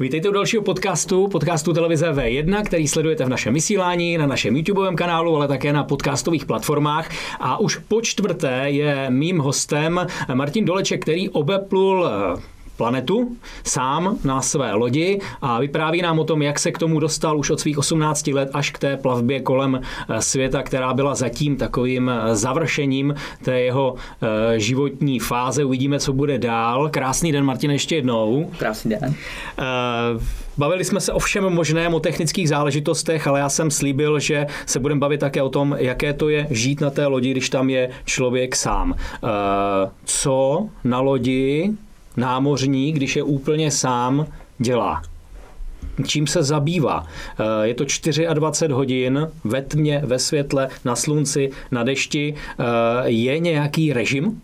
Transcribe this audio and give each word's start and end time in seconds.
Vítejte 0.00 0.28
u 0.28 0.32
dalšího 0.32 0.62
podcastu, 0.62 1.28
podcastu 1.28 1.72
televize 1.72 2.12
V1, 2.12 2.62
který 2.64 2.88
sledujete 2.88 3.24
v 3.24 3.28
našem 3.28 3.54
vysílání, 3.54 4.18
na 4.18 4.26
našem 4.26 4.56
YouTubeovém 4.56 4.96
kanálu, 4.96 5.36
ale 5.36 5.48
také 5.48 5.72
na 5.72 5.84
podcastových 5.84 6.46
platformách. 6.46 7.10
A 7.40 7.60
už 7.60 7.76
po 7.76 8.00
čtvrté 8.00 8.62
je 8.66 9.06
mým 9.10 9.38
hostem 9.38 10.06
Martin 10.34 10.64
Doleček, 10.64 11.02
který 11.02 11.28
obeplul 11.28 12.10
planetu 12.78 13.36
sám 13.64 14.18
na 14.24 14.42
své 14.42 14.72
lodi 14.72 15.20
a 15.42 15.60
vypráví 15.60 16.02
nám 16.02 16.18
o 16.18 16.24
tom, 16.24 16.42
jak 16.42 16.58
se 16.58 16.72
k 16.72 16.78
tomu 16.78 17.00
dostal 17.00 17.38
už 17.38 17.50
od 17.50 17.60
svých 17.60 17.78
18 17.78 18.26
let 18.26 18.50
až 18.52 18.70
k 18.70 18.78
té 18.78 18.96
plavbě 18.96 19.40
kolem 19.40 19.80
eh, 19.80 20.22
světa, 20.22 20.62
která 20.62 20.94
byla 20.94 21.14
zatím 21.14 21.56
takovým 21.56 22.10
eh, 22.10 22.36
završením 22.36 23.14
té 23.44 23.60
jeho 23.60 23.94
eh, 24.22 24.60
životní 24.60 25.18
fáze. 25.18 25.64
Uvidíme, 25.64 25.98
co 25.98 26.12
bude 26.12 26.38
dál. 26.38 26.88
Krásný 26.88 27.32
den, 27.32 27.44
Martin, 27.44 27.70
ještě 27.70 27.96
jednou. 27.96 28.50
Krásný 28.58 28.90
den. 28.90 29.14
Bavili 30.58 30.84
jsme 30.84 31.00
se 31.00 31.12
o 31.12 31.18
všem 31.18 31.44
možném, 31.44 31.94
o 31.94 32.00
technických 32.00 32.48
záležitostech, 32.48 33.26
ale 33.26 33.40
já 33.40 33.48
jsem 33.48 33.70
slíbil, 33.70 34.20
že 34.20 34.46
se 34.66 34.80
budeme 34.80 34.98
bavit 34.98 35.20
také 35.20 35.42
o 35.42 35.48
tom, 35.48 35.76
jaké 35.78 36.12
to 36.12 36.28
je 36.28 36.46
žít 36.50 36.80
na 36.80 36.90
té 36.90 37.06
lodi, 37.06 37.30
když 37.30 37.50
tam 37.50 37.70
je 37.70 37.90
člověk 38.04 38.56
sám. 38.56 38.94
Co 40.04 40.68
na 40.84 41.00
lodi 41.00 41.70
námořník, 42.18 42.96
když 42.96 43.16
je 43.16 43.22
úplně 43.22 43.70
sám, 43.70 44.26
dělá? 44.58 45.02
čím 46.06 46.26
se 46.26 46.42
zabývá. 46.42 47.06
Eh, 47.38 47.66
je 47.68 47.74
to 47.74 47.84
24 48.34 48.72
hodin 48.72 49.28
ve 49.44 49.62
tmě, 49.62 50.02
ve 50.04 50.18
světle, 50.18 50.68
na 50.84 50.96
slunci, 50.96 51.50
na 51.70 51.82
dešti. 51.82 52.34
Eh, 52.34 52.64
je 53.04 53.38
nějaký 53.38 53.92
režim? 53.92 54.42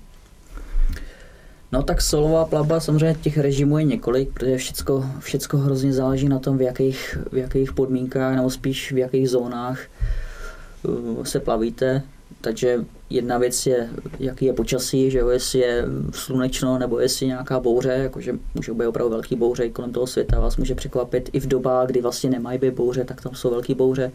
No 1.72 1.82
tak 1.82 2.02
solová 2.02 2.44
plavba, 2.44 2.80
samozřejmě 2.80 3.14
těch 3.14 3.38
režimů 3.38 3.78
je 3.78 3.84
několik, 3.84 4.30
protože 4.32 4.56
všecko, 4.56 5.04
všecko 5.18 5.58
hrozně 5.58 5.92
záleží 5.92 6.28
na 6.28 6.38
tom, 6.38 6.58
v 6.58 6.62
jakých, 6.62 7.18
v 7.32 7.36
jakých 7.36 7.72
podmínkách, 7.72 8.36
nebo 8.36 8.50
spíš 8.50 8.92
v 8.92 8.98
jakých 8.98 9.30
zónách 9.30 9.80
eh, 9.80 11.24
se 11.24 11.40
plavíte. 11.40 12.02
Takže 12.40 12.84
jedna 13.10 13.38
věc 13.38 13.66
je, 13.66 13.88
jaký 14.18 14.44
je 14.44 14.52
počasí, 14.52 15.10
že 15.10 15.18
jo, 15.18 15.28
jestli 15.28 15.58
je 15.58 15.84
slunečno 16.12 16.78
nebo 16.78 16.98
jestli 16.98 17.26
nějaká 17.26 17.60
bouře, 17.60 17.88
jakože 17.88 18.38
může 18.54 18.74
být 18.74 18.86
opravdu 18.86 19.10
velký 19.10 19.36
bouře 19.36 19.68
kolem 19.68 19.92
toho 19.92 20.06
světa, 20.06 20.40
vás 20.40 20.56
může 20.56 20.74
překvapit 20.74 21.30
i 21.32 21.40
v 21.40 21.46
dobách, 21.46 21.86
kdy 21.86 22.00
vlastně 22.00 22.30
nemají 22.30 22.58
být 22.58 22.74
bouře, 22.74 23.04
tak 23.04 23.20
tam 23.20 23.34
jsou 23.34 23.50
velký 23.50 23.74
bouře. 23.74 24.12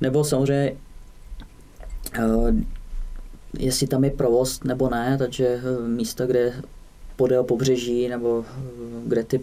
Nebo 0.00 0.24
samozřejmě 0.24 0.76
uh, 2.18 2.50
jestli 3.58 3.86
tam 3.86 4.04
je 4.04 4.10
provoz 4.10 4.62
nebo 4.64 4.90
ne, 4.90 5.16
takže 5.18 5.60
uh, 5.80 5.88
místa, 5.88 6.26
kde 6.26 6.52
podél 7.16 7.44
pobřeží 7.44 8.08
nebo 8.08 8.38
uh, 8.38 8.44
kde 9.06 9.24
ty 9.24 9.40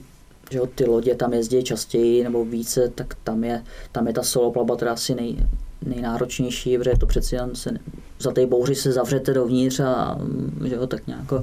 že 0.52 0.58
jo, 0.58 0.68
ty 0.76 0.86
lodě 0.86 1.16
tam 1.16 1.34
jezdí 1.34 1.64
častěji 1.64 2.24
nebo 2.24 2.46
více, 2.46 2.92
tak 2.96 3.16
tam 3.24 3.44
je, 3.44 3.64
tam 3.92 4.08
je 4.08 4.14
ta 4.14 4.24
solo 4.24 4.52
plavba 4.52 4.78
asi 4.92 5.16
nej, 5.16 5.38
nejnáročnější, 5.86 6.78
protože 6.78 6.98
to 7.00 7.06
přeci 7.06 7.36
jen 7.36 7.56
se, 7.56 7.72
za 8.20 8.32
té 8.32 8.46
bouři 8.46 8.76
se 8.76 8.92
zavřete 8.92 9.34
dovnitř 9.34 9.80
a 9.80 10.18
že 10.66 10.76
jo, 10.76 10.88
tak 10.88 11.08
nějak 11.08 11.34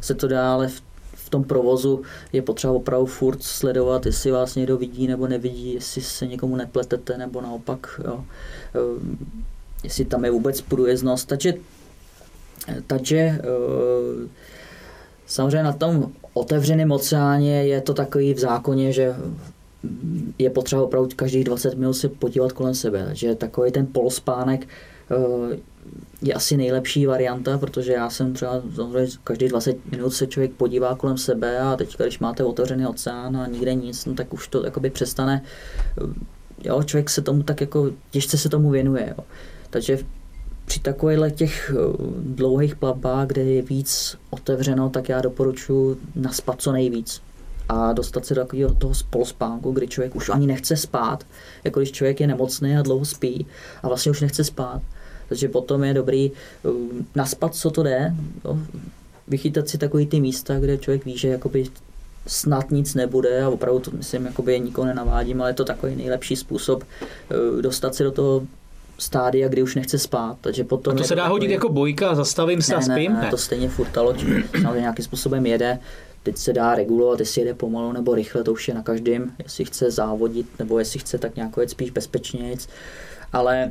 se 0.00 0.14
to 0.14 0.28
dá, 0.28 0.52
ale 0.54 0.68
v, 0.68 0.82
v 1.14 1.30
tom 1.30 1.44
provozu 1.44 2.02
je 2.32 2.42
potřeba 2.42 2.72
opravdu 2.72 3.06
furt 3.06 3.42
sledovat, 3.42 4.06
jestli 4.06 4.30
vás 4.30 4.54
někdo 4.54 4.76
vidí 4.76 5.06
nebo 5.06 5.26
nevidí, 5.26 5.74
jestli 5.74 6.02
se 6.02 6.26
někomu 6.26 6.56
nepletete 6.56 7.18
nebo 7.18 7.40
naopak, 7.40 8.00
jo, 8.04 8.24
ehm, 8.74 9.18
jestli 9.84 10.04
tam 10.04 10.24
je 10.24 10.30
vůbec 10.30 10.60
průjezdnost. 10.60 11.28
Takže, 11.28 11.54
takže 12.86 13.18
ehm, 13.18 14.28
samozřejmě 15.26 15.62
na 15.62 15.72
tom 15.72 16.12
otevřeném 16.32 16.92
oceáně 16.92 17.64
je 17.64 17.80
to 17.80 17.94
takový 17.94 18.34
v 18.34 18.38
zákoně, 18.38 18.92
že 18.92 19.14
je 20.38 20.50
potřeba 20.50 20.82
opravdu 20.82 21.08
každých 21.16 21.44
20 21.44 21.74
minut 21.74 21.94
se 21.94 22.08
podívat 22.08 22.52
kolem 22.52 22.74
sebe. 22.74 23.04
Takže 23.04 23.34
takový 23.34 23.72
ten 23.72 23.86
polospánek 23.86 24.68
eh, 25.10 25.58
je 26.22 26.34
asi 26.34 26.56
nejlepší 26.56 27.06
varianta, 27.06 27.58
protože 27.58 27.92
já 27.92 28.10
jsem 28.10 28.32
třeba 28.32 28.62
každý 29.24 29.48
20 29.48 29.92
minut 29.92 30.10
se 30.10 30.26
člověk 30.26 30.52
podívá 30.52 30.94
kolem 30.94 31.18
sebe 31.18 31.58
a 31.58 31.76
teď, 31.76 31.96
když 31.98 32.18
máte 32.18 32.44
otevřený 32.44 32.86
oceán 32.86 33.36
a 33.36 33.46
nikde 33.46 33.74
nic, 33.74 34.06
no, 34.06 34.14
tak 34.14 34.34
už 34.34 34.48
to 34.48 34.64
jakoby 34.64 34.90
přestane. 34.90 35.42
Jo, 36.64 36.82
člověk 36.82 37.10
se 37.10 37.22
tomu 37.22 37.42
tak 37.42 37.60
jako 37.60 37.90
těžce 38.10 38.38
se 38.38 38.48
tomu 38.48 38.70
věnuje. 38.70 39.14
Jo. 39.18 39.24
Takže 39.70 39.98
při 40.64 40.80
takových 40.80 41.32
těch 41.34 41.70
eh, 41.74 41.96
dlouhých 42.18 42.76
plavbách, 42.76 43.26
kde 43.26 43.44
je 43.44 43.62
víc 43.62 44.16
otevřeno, 44.30 44.90
tak 44.90 45.08
já 45.08 45.20
doporučuji 45.20 45.96
naspat 46.14 46.60
co 46.60 46.72
nejvíc 46.72 47.22
a 47.68 47.92
dostat 47.92 48.26
se 48.26 48.34
do 48.34 48.40
takového 48.40 48.74
toho 48.74 48.94
polospánku, 49.10 49.72
kdy 49.72 49.88
člověk 49.88 50.16
už 50.16 50.28
ani 50.28 50.46
nechce 50.46 50.76
spát, 50.76 51.26
jako 51.64 51.80
když 51.80 51.92
člověk 51.92 52.20
je 52.20 52.26
nemocný 52.26 52.76
a 52.76 52.82
dlouho 52.82 53.04
spí 53.04 53.46
a 53.82 53.88
vlastně 53.88 54.10
už 54.10 54.20
nechce 54.20 54.44
spát. 54.44 54.82
Takže 55.28 55.48
potom 55.48 55.84
je 55.84 55.94
dobrý 55.94 56.30
um, 56.62 57.06
naspat, 57.14 57.54
co 57.54 57.70
to 57.70 57.82
jde, 57.82 58.14
jo? 58.44 58.58
vychytat 59.28 59.68
si 59.68 59.78
takový 59.78 60.06
ty 60.06 60.20
místa, 60.20 60.60
kde 60.60 60.78
člověk 60.78 61.04
ví, 61.04 61.18
že 61.18 61.28
jakoby 61.28 61.64
snad 62.26 62.70
nic 62.70 62.94
nebude 62.94 63.42
a 63.42 63.48
opravdu 63.48 63.80
to 63.80 63.90
myslím, 63.90 64.26
jakoby 64.26 64.60
nikoho 64.60 64.86
nenavádím, 64.86 65.40
ale 65.40 65.50
je 65.50 65.54
to 65.54 65.64
takový 65.64 65.96
nejlepší 65.96 66.36
způsob 66.36 66.82
uh, 66.82 67.62
dostat 67.62 67.94
se 67.94 68.04
do 68.04 68.12
toho 68.12 68.46
stádia, 68.98 69.48
kdy 69.48 69.62
už 69.62 69.74
nechce 69.74 69.98
spát. 69.98 70.36
Takže 70.40 70.64
potom 70.64 70.94
a 70.94 70.96
to 70.96 71.04
se 71.04 71.14
dá 71.14 71.24
to 71.24 71.30
hodit 71.30 71.50
jako 71.50 71.68
bojka, 71.68 72.14
zastavím 72.14 72.62
se 72.62 72.72
ne, 72.72 72.78
a 72.78 72.80
spím? 72.80 73.12
Ne, 73.12 73.20
ne, 73.20 73.30
to 73.30 73.36
stejně 73.36 73.68
furt 73.68 73.88
ta 73.88 74.02
loď 74.02 74.24
nějakým 74.74 75.04
způsobem 75.04 75.46
jede. 75.46 75.78
Teď 76.22 76.36
se 76.36 76.52
dá 76.52 76.74
regulovat, 76.74 77.20
jestli 77.20 77.40
jede 77.40 77.54
pomalu 77.54 77.92
nebo 77.92 78.14
rychle, 78.14 78.44
to 78.44 78.52
už 78.52 78.68
je 78.68 78.74
na 78.74 78.82
každém, 78.82 79.32
jestli 79.42 79.64
chce 79.64 79.90
závodit 79.90 80.46
nebo 80.58 80.78
jestli 80.78 81.00
chce 81.00 81.18
tak 81.18 81.36
nějak 81.36 81.50
jet 81.60 81.70
spíš 81.70 81.90
bezpečně. 81.90 82.56
Ale 83.32 83.70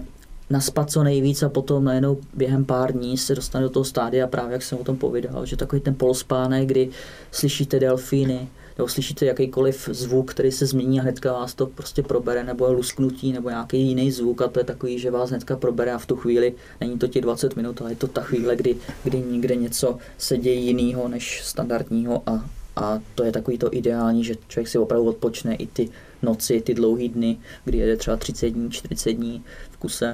naspat 0.49 0.91
co 0.91 1.03
nejvíc 1.03 1.43
a 1.43 1.49
potom 1.49 1.83
najednou 1.83 2.17
během 2.33 2.65
pár 2.65 2.93
dní 2.93 3.17
se 3.17 3.35
dostane 3.35 3.63
do 3.63 3.69
toho 3.69 3.83
stádia, 3.83 4.27
právě 4.27 4.53
jak 4.53 4.63
jsem 4.63 4.77
o 4.77 4.83
tom 4.83 4.97
povídal, 4.97 5.45
že 5.45 5.57
takový 5.57 5.81
ten 5.81 5.95
polospánek, 5.95 6.67
kdy 6.67 6.89
slyšíte 7.31 7.79
delfíny, 7.79 8.47
nebo 8.77 8.87
slyšíte 8.87 9.25
jakýkoliv 9.25 9.89
zvuk, 9.91 10.31
který 10.31 10.51
se 10.51 10.65
změní 10.65 10.99
a 10.99 11.03
hnedka 11.03 11.33
vás 11.33 11.53
to 11.53 11.67
prostě 11.67 12.03
probere, 12.03 12.43
nebo 12.43 12.65
je 12.65 12.71
lusknutí, 12.71 13.33
nebo 13.33 13.49
nějaký 13.49 13.81
jiný 13.81 14.11
zvuk 14.11 14.41
a 14.41 14.47
to 14.47 14.59
je 14.59 14.63
takový, 14.63 14.99
že 14.99 15.11
vás 15.11 15.29
hnedka 15.29 15.55
probere 15.55 15.93
a 15.93 15.97
v 15.97 16.05
tu 16.05 16.15
chvíli 16.15 16.53
není 16.81 16.97
to 16.97 17.07
ti 17.07 17.21
20 17.21 17.55
minut, 17.55 17.81
ale 17.81 17.91
je 17.91 17.95
to 17.95 18.07
ta 18.07 18.21
chvíle, 18.21 18.55
kdy, 18.55 18.75
kdy 19.03 19.19
někde 19.19 19.55
něco 19.55 19.97
se 20.17 20.37
děje 20.37 20.55
jiného 20.55 21.07
než 21.07 21.41
standardního 21.43 22.23
a, 22.25 22.45
a 22.75 22.99
to 23.15 23.23
je 23.23 23.31
takový 23.31 23.57
to 23.57 23.73
ideální, 23.73 24.23
že 24.23 24.35
člověk 24.47 24.67
si 24.67 24.77
opravdu 24.77 25.09
odpočne 25.09 25.55
i 25.55 25.67
ty 25.67 25.89
noci, 26.21 26.61
ty 26.61 26.73
dlouhé 26.73 27.07
dny, 27.07 27.37
kdy 27.65 27.77
jede 27.77 27.97
třeba 27.97 28.17
30 28.17 28.49
dní, 28.49 28.71
40 28.71 29.13
dní 29.13 29.43
v 29.71 29.77
kuse. 29.77 30.13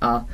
A 0.00 0.26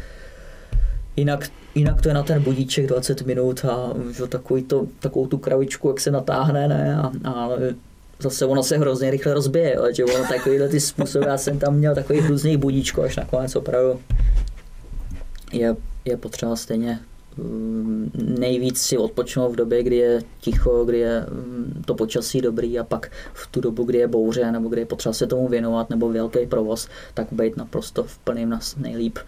jinak 1.17 1.49
jinak 1.75 2.03
to 2.03 2.09
je 2.09 2.15
na 2.15 2.23
ten 2.23 2.43
budíček 2.43 2.87
20 2.87 3.23
minut 3.23 3.65
a 3.65 3.95
že, 4.17 4.27
takový 4.27 4.63
to, 4.63 4.87
takovou 5.01 5.27
tu 5.27 5.39
kravičku, 5.39 5.89
jak 5.89 6.01
se 6.01 6.11
natáhne, 6.11 6.69
ne? 6.69 6.97
A, 6.97 7.13
a 7.31 7.49
zase 8.21 8.47
ono 8.47 8.63
se 8.63 8.79
hrozně 8.79 9.11
rychle 9.11 9.35
rozbije, 9.35 9.75
jo? 9.75 9.85
že 9.93 10.05
ono 10.05 10.25
takovýhle 10.29 10.69
ty 10.69 10.81
způsoby, 10.81 11.27
já 11.27 11.39
jsem 11.39 11.59
tam 11.59 11.75
měl 11.75 11.95
takový 11.95 12.21
různý 12.21 12.57
budíčko, 12.57 13.03
až 13.03 13.17
nakonec 13.17 13.57
opravdu 13.57 14.01
je, 15.53 15.77
je 16.05 16.17
potřeba 16.17 16.57
stejně 16.57 17.01
mm, 17.37 18.11
nejvíc 18.39 18.81
si 18.81 18.99
odpočnout 18.99 19.53
v 19.53 19.57
době, 19.57 19.83
kdy 19.83 19.97
je 19.97 20.21
ticho, 20.41 20.85
kdy 20.85 20.99
je 20.99 21.27
mm, 21.31 21.83
to 21.87 21.95
počasí 21.95 22.41
dobrý 22.41 22.79
a 22.79 22.85
pak 22.85 23.11
v 23.33 23.47
tu 23.47 23.61
dobu, 23.61 23.85
kdy 23.85 23.99
je 23.99 24.09
bouře 24.09 24.53
nebo 24.53 24.69
kdy 24.69 24.81
je 24.81 24.87
potřeba 24.87 25.13
se 25.13 25.27
tomu 25.27 25.49
věnovat 25.49 25.91
nebo 25.91 26.09
velký 26.09 26.47
provoz, 26.47 26.89
tak 27.15 27.27
být 27.33 27.57
naprosto 27.57 28.03
v 28.03 28.19
plném 28.19 28.59
nejlíp 28.77 29.19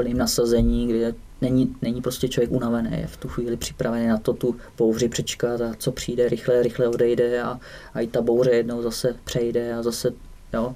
plným 0.00 0.18
nasazení, 0.18 0.86
kdy 0.86 1.14
není, 1.40 1.76
není 1.82 2.02
prostě 2.02 2.28
člověk 2.28 2.52
unavený, 2.52 2.90
je 2.90 3.06
v 3.06 3.16
tu 3.16 3.28
chvíli 3.28 3.56
připravený 3.56 4.06
na 4.06 4.18
to 4.18 4.32
tu 4.32 4.56
bouři 4.78 5.08
přečkat 5.08 5.60
a 5.60 5.74
co 5.78 5.92
přijde, 5.92 6.28
rychle, 6.28 6.62
rychle 6.62 6.88
odejde 6.88 7.42
a, 7.42 7.60
a 7.94 8.00
i 8.00 8.06
ta 8.06 8.22
bouře 8.22 8.50
jednou 8.50 8.82
zase 8.82 9.16
přejde 9.24 9.74
a 9.74 9.82
zase 9.82 10.12
jo, 10.54 10.74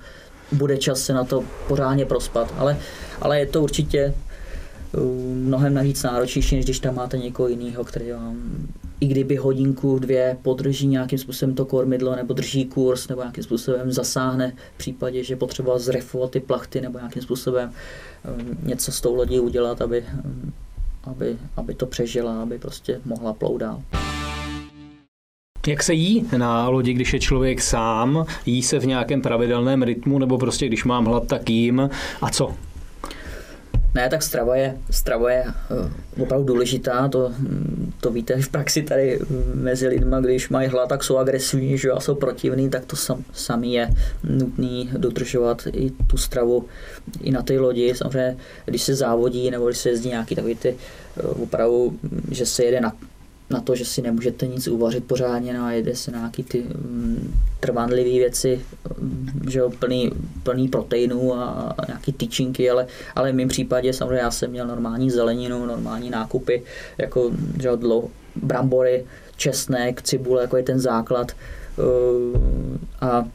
bude 0.52 0.76
čas 0.76 1.00
se 1.00 1.12
na 1.12 1.24
to 1.24 1.44
pořádně 1.68 2.06
prospat. 2.06 2.54
Ale, 2.58 2.76
ale 3.20 3.38
je 3.40 3.46
to 3.46 3.62
určitě 3.62 4.14
uh, 4.92 5.02
mnohem 5.34 5.74
navíc 5.74 6.02
náročnější, 6.02 6.56
než 6.56 6.64
když 6.64 6.80
tam 6.80 6.94
máte 6.94 7.18
někoho 7.18 7.48
jiného, 7.48 7.84
který 7.84 8.12
vám 8.12 8.66
i 9.04 9.06
kdyby 9.06 9.36
hodinku, 9.36 9.98
dvě 9.98 10.36
podrží 10.42 10.86
nějakým 10.86 11.18
způsobem 11.18 11.54
to 11.54 11.64
kormidlo 11.64 12.16
nebo 12.16 12.34
drží 12.34 12.64
kurz 12.64 13.08
nebo 13.08 13.20
nějakým 13.20 13.44
způsobem 13.44 13.92
zasáhne 13.92 14.52
v 14.74 14.78
případě, 14.78 15.24
že 15.24 15.36
potřeba 15.36 15.78
zrefovat 15.78 16.30
ty 16.30 16.40
plachty 16.40 16.80
nebo 16.80 16.98
nějakým 16.98 17.22
způsobem 17.22 17.70
um, 17.70 18.68
něco 18.68 18.92
s 18.92 19.00
tou 19.00 19.14
lodí 19.14 19.40
udělat, 19.40 19.82
aby, 19.82 20.04
um, 20.24 20.52
aby, 21.04 21.36
aby 21.56 21.74
to 21.74 21.86
přežila, 21.86 22.42
aby 22.42 22.58
prostě 22.58 23.00
mohla 23.04 23.32
plout 23.32 23.58
dál. 23.58 23.82
Jak 25.66 25.82
se 25.82 25.94
jí 25.94 26.26
na 26.36 26.68
lodi, 26.68 26.92
když 26.92 27.12
je 27.12 27.20
člověk 27.20 27.60
sám? 27.60 28.26
Jí 28.46 28.62
se 28.62 28.78
v 28.78 28.86
nějakém 28.86 29.22
pravidelném 29.22 29.82
rytmu 29.82 30.18
nebo 30.18 30.38
prostě 30.38 30.66
když 30.66 30.84
mám 30.84 31.04
hlad, 31.04 31.26
tak 31.26 31.50
jím? 31.50 31.90
A 32.22 32.30
co? 32.30 32.54
Ne, 33.94 34.08
tak 34.08 34.22
strava 34.22 34.56
je, 34.56 34.78
strava 34.90 35.32
je 35.32 35.44
uh, 35.46 36.22
opravdu 36.22 36.46
důležitá, 36.46 37.08
to, 37.08 37.32
to 38.00 38.10
víte 38.10 38.42
v 38.42 38.48
praxi 38.48 38.82
tady 38.82 39.18
mezi 39.54 39.88
lidmi, 39.88 40.16
když 40.20 40.48
mají 40.48 40.68
hlad, 40.68 40.88
tak 40.88 41.04
jsou 41.04 41.16
agresivní, 41.16 41.78
že 41.78 41.90
a 41.90 42.00
jsou 42.00 42.14
protivní, 42.14 42.70
tak 42.70 42.84
to 42.84 42.96
sam, 42.96 43.24
sami 43.32 43.72
je 43.72 43.90
nutný 44.24 44.90
dodržovat 44.96 45.62
i 45.72 45.90
tu 45.90 46.16
stravu 46.16 46.64
i 47.20 47.30
na 47.30 47.42
té 47.42 47.58
lodi. 47.58 47.94
Samozřejmě, 47.94 48.36
když 48.64 48.82
se 48.82 48.94
závodí 48.94 49.50
nebo 49.50 49.66
když 49.66 49.78
se 49.78 49.88
jezdí 49.88 50.08
nějaký 50.08 50.34
takový 50.34 50.54
ty 50.54 50.76
uh, 51.24 51.42
opravdu, 51.42 51.98
že 52.30 52.46
se 52.46 52.64
jede 52.64 52.80
na 52.80 52.92
na 53.50 53.60
to, 53.60 53.74
že 53.74 53.84
si 53.84 54.02
nemůžete 54.02 54.46
nic 54.46 54.68
uvařit 54.68 55.04
pořádně 55.04 55.54
no 55.54 55.64
a 55.64 55.72
jede 55.72 55.96
se 55.96 56.10
na 56.10 56.18
nějaký 56.18 56.42
ty 56.44 56.62
um, 56.62 57.34
trvanlivé 57.60 58.10
věci, 58.10 58.60
um, 59.00 59.30
že 59.50 59.58
jo, 59.58 59.70
plný, 59.78 60.10
plný 60.42 60.68
proteinů 60.68 61.34
a, 61.34 61.74
a 61.78 61.86
nějaký 61.86 62.12
tyčinky, 62.12 62.70
ale, 62.70 62.86
ale 63.14 63.32
v 63.32 63.34
mém 63.34 63.48
případě 63.48 63.92
samozřejmě 63.92 64.16
já 64.16 64.30
jsem 64.30 64.50
měl 64.50 64.66
normální 64.66 65.10
zeleninu, 65.10 65.66
normální 65.66 66.10
nákupy, 66.10 66.62
jako 66.98 67.30
že 67.60 67.68
jo, 67.68 67.76
dlouho, 67.76 68.08
brambory, 68.36 69.04
česnek, 69.36 70.02
cibule, 70.02 70.42
jako 70.42 70.56
je 70.56 70.62
ten 70.62 70.80
základ 70.80 71.32
uh, 71.78 72.40
a 73.00 73.28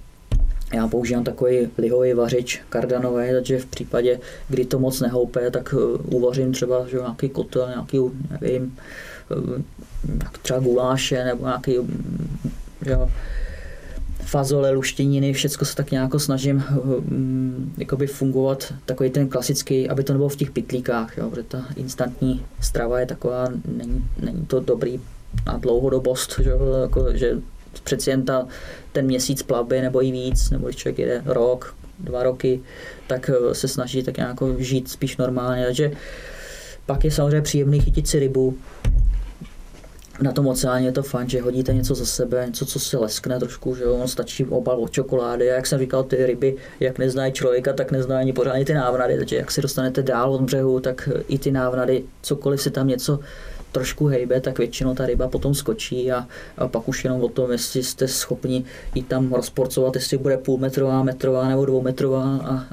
já 0.73 0.87
používám 0.87 1.23
takový 1.23 1.69
lihový 1.77 2.13
vařič 2.13 2.61
kardanový, 2.69 3.31
takže 3.33 3.59
v 3.59 3.65
případě, 3.65 4.19
kdy 4.49 4.65
to 4.65 4.79
moc 4.79 5.01
nehoupe, 5.01 5.51
tak 5.51 5.73
uh, 5.73 6.15
uvařím 6.15 6.51
třeba 6.51 6.87
že 6.87 6.97
nějaký 6.97 7.29
kotel, 7.29 7.67
nějaký, 7.69 7.99
nevím, 8.41 8.77
třeba 10.41 10.59
guláše 10.59 11.23
nebo 11.23 11.45
nějaký 11.45 11.75
že 12.85 12.91
jo, 12.91 13.09
fazole, 14.19 14.71
luštěniny, 14.71 15.33
všechno 15.33 15.65
se 15.65 15.75
tak 15.75 15.91
nějak 15.91 16.11
snažím 16.17 16.63
um, 16.83 17.73
jakoby 17.77 18.07
fungovat 18.07 18.73
takový 18.85 19.09
ten 19.09 19.27
klasický, 19.27 19.89
aby 19.89 20.03
to 20.03 20.13
nebylo 20.13 20.29
v 20.29 20.35
těch 20.35 20.51
pitlíkách, 20.51 21.17
jo, 21.17 21.29
protože 21.29 21.43
ta 21.43 21.65
instantní 21.75 22.45
strava 22.61 22.99
je 22.99 23.05
taková, 23.05 23.47
není, 23.77 24.05
není 24.19 24.45
to 24.45 24.59
dobrý 24.59 24.99
na 25.45 25.57
dlouhodobost, 25.57 26.39
že, 26.43 26.51
jako, 26.81 27.05
že 27.13 27.37
přeci 27.83 28.09
jen 28.09 28.25
ta, 28.25 28.47
ten 28.91 29.05
měsíc 29.05 29.43
plavby 29.43 29.81
nebo 29.81 30.03
i 30.03 30.11
víc, 30.11 30.49
nebo 30.49 30.67
když 30.67 30.75
člověk 30.75 30.99
jede 30.99 31.21
rok, 31.25 31.75
dva 31.99 32.23
roky, 32.23 32.61
tak 33.07 33.29
eh, 33.29 33.55
se 33.55 33.67
snaží 33.67 34.03
tak 34.03 34.17
nějak 34.17 34.37
žít 34.57 34.89
spíš 34.89 35.17
normálně, 35.17 35.65
takže 35.65 35.91
pak 36.85 37.03
je 37.03 37.11
samozřejmě 37.11 37.41
příjemný 37.41 37.79
chytit 37.79 38.07
si 38.07 38.19
rybu, 38.19 38.57
na 40.21 40.31
tom 40.31 40.47
oceáně 40.47 40.87
je 40.87 40.91
to 40.91 41.03
fajn, 41.03 41.29
že 41.29 41.41
hodíte 41.41 41.73
něco 41.73 41.95
za 41.95 42.05
sebe, 42.05 42.43
něco, 42.45 42.65
co 42.65 42.79
se 42.79 42.97
leskne 42.97 43.39
trošku, 43.39 43.75
že 43.75 43.85
on 43.85 44.07
stačí 44.07 44.45
obal 44.45 44.79
od 44.79 44.91
čokolády 44.91 45.51
a 45.51 45.55
jak 45.55 45.67
jsem 45.67 45.79
říkal, 45.79 46.03
ty 46.03 46.25
ryby, 46.25 46.55
jak 46.79 46.99
neznají 46.99 47.33
člověka, 47.33 47.73
tak 47.73 47.91
neznají 47.91 48.21
ani 48.21 48.33
pořádně 48.33 48.65
ty 48.65 48.73
návnady, 48.73 49.17
takže 49.17 49.35
jak 49.35 49.51
si 49.51 49.61
dostanete 49.61 50.03
dál 50.03 50.33
od 50.33 50.41
břehu, 50.41 50.79
tak 50.79 51.09
i 51.27 51.37
ty 51.37 51.51
návnady, 51.51 52.03
cokoliv 52.21 52.61
si 52.61 52.71
tam 52.71 52.87
něco 52.87 53.19
trošku 53.71 54.05
hejbe, 54.05 54.41
tak 54.41 54.57
většinou 54.57 54.95
ta 54.95 55.05
ryba 55.05 55.27
potom 55.27 55.53
skočí 55.53 56.11
a, 56.11 56.27
a 56.57 56.67
pak 56.67 56.87
už 56.87 57.03
jenom 57.03 57.23
o 57.23 57.29
tom, 57.29 57.51
jestli 57.51 57.83
jste 57.83 58.07
schopni 58.07 58.65
ji 58.95 59.03
tam 59.03 59.33
rozporcovat, 59.33 59.95
jestli 59.95 60.17
bude 60.17 60.37
půlmetrová, 60.37 61.03
metrová 61.03 61.49
nebo 61.49 61.65
dvoumetrová 61.65 62.23
a, 62.23 62.53
a 62.53 62.65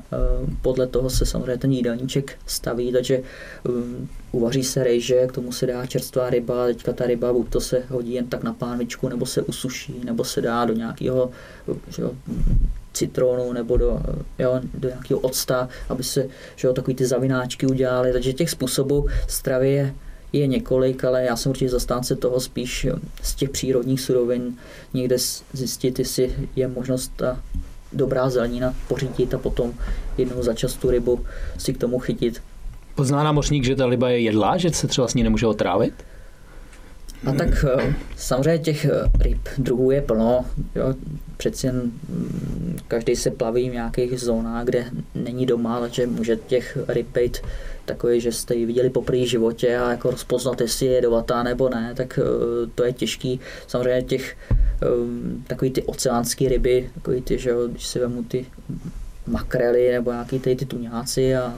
podle 0.63 0.87
toho 0.87 1.11
se 1.11 1.27
samozřejmě 1.27 1.59
ten 1.59 1.73
jídelníček 1.73 2.39
staví, 2.47 2.93
takže 2.93 3.23
um, 3.69 4.09
uvaří 4.33 4.65
se 4.65 4.85
rejže, 4.85 5.27
k 5.27 5.33
tomu 5.33 5.53
se 5.53 5.67
dá 5.67 5.87
čerstvá 5.87 6.31
ryba, 6.31 6.67
teďka 6.67 6.93
ta 6.93 7.07
ryba 7.07 7.33
buď 7.33 7.49
to 7.49 7.61
se 7.61 7.83
hodí 7.89 8.15
jen 8.15 8.27
tak 8.27 8.43
na 8.43 8.53
pánvičku, 8.53 9.09
nebo 9.09 9.27
se 9.27 9.43
usuší, 9.43 10.01
nebo 10.05 10.25
se 10.25 10.41
dá 10.41 10.65
do 10.65 10.75
nějakého 10.75 11.31
že 11.89 12.03
citronu 12.93 13.53
nebo 13.53 13.77
do, 13.77 14.01
jo, 14.39 14.61
do 14.75 14.89
nějakého 14.89 15.21
octa, 15.21 15.69
aby 15.89 16.03
se 16.03 16.29
že 16.57 16.69
jo, 16.69 16.75
takový 16.75 16.95
ty 16.95 17.07
zavináčky 17.07 17.67
udělali. 17.67 18.13
Takže 18.13 18.33
těch 18.33 18.51
způsobů 18.51 19.07
stravy 19.29 19.73
je 19.73 19.95
je 20.39 20.47
několik, 20.47 21.05
ale 21.05 21.25
já 21.25 21.37
jsem 21.37 21.51
určitě 21.51 21.69
zastánce 21.69 22.17
toho 22.17 22.41
spíš 22.41 22.87
z 23.23 23.35
těch 23.35 23.51
přírodních 23.51 24.01
surovin 24.01 24.57
někde 24.95 25.17
zjistit, 25.53 25.99
jestli 25.99 26.35
je 26.57 26.69
možnost 26.69 27.13
ta 27.17 27.41
dobrá 27.93 28.31
zelenina 28.31 28.75
pořídit 28.89 29.35
a 29.35 29.39
potom 29.39 29.73
jednou 30.19 30.43
za 30.43 30.55
čas 30.55 30.75
tu 30.75 30.91
rybu 30.91 31.25
si 31.59 31.75
k 31.75 31.79
tomu 31.79 31.99
chytit. 31.99 32.43
Pozná 32.95 33.25
námořník, 33.25 33.65
že 33.65 33.77
ta 33.77 33.87
ryba 33.87 34.09
je 34.09 34.21
jedlá, 34.21 34.57
že 34.57 34.71
se 34.71 34.87
třeba 34.87 35.09
s 35.09 35.15
ní 35.15 35.23
nemůže 35.23 35.47
otrávit? 35.47 35.95
A 37.25 37.33
tak 37.33 37.65
eh, 37.65 37.95
samozřejmě 38.17 38.59
těch 38.59 38.85
eh, 38.85 38.91
ryb 39.19 39.49
druhů 39.59 39.91
je 39.91 40.03
plno. 40.03 40.45
Jo. 40.75 40.95
Přeci 41.37 41.67
jen 41.67 41.77
mm, 42.09 42.79
každý 42.89 43.17
se 43.17 43.31
plaví 43.31 43.71
v 43.71 43.73
nějakých 43.73 44.21
zónách, 44.21 44.65
kde 44.65 44.85
není 45.15 45.47
doma, 45.47 45.81
takže 45.81 46.07
může 46.07 46.37
těch 46.37 46.79
ryb 46.89 47.07
být 47.15 47.39
takový, 47.85 48.21
že 48.21 48.33
jste 48.33 48.55
ji 48.55 48.67
viděli 48.67 48.91
po 48.91 49.03
první 49.03 49.27
životě 49.27 49.77
a 49.77 49.91
jako 49.91 50.11
rozpoznat, 50.11 50.61
jestli 50.61 50.87
je 50.87 50.93
jedovatá 50.93 51.43
nebo 51.43 51.69
ne, 51.69 51.95
tak 51.97 52.19
eh, 52.19 52.67
to 52.75 52.85
je 52.85 52.93
těžký. 52.93 53.41
Samozřejmě 53.67 54.03
těch 54.03 54.37
takový 55.47 55.71
ty 55.71 55.83
oceánské 55.83 56.49
ryby, 56.49 56.91
takový 56.95 57.23
ty, 57.23 57.39
že 57.39 57.51
jo, 57.51 57.69
když 57.69 57.87
si 57.87 57.99
vemu 57.99 58.23
ty 58.23 58.47
makrely 59.27 59.93
nebo 59.93 60.13
nějaký 60.13 60.39
ty, 60.39 60.57
ty 60.57 60.67
tuňáci 60.67 61.37
a 61.37 61.55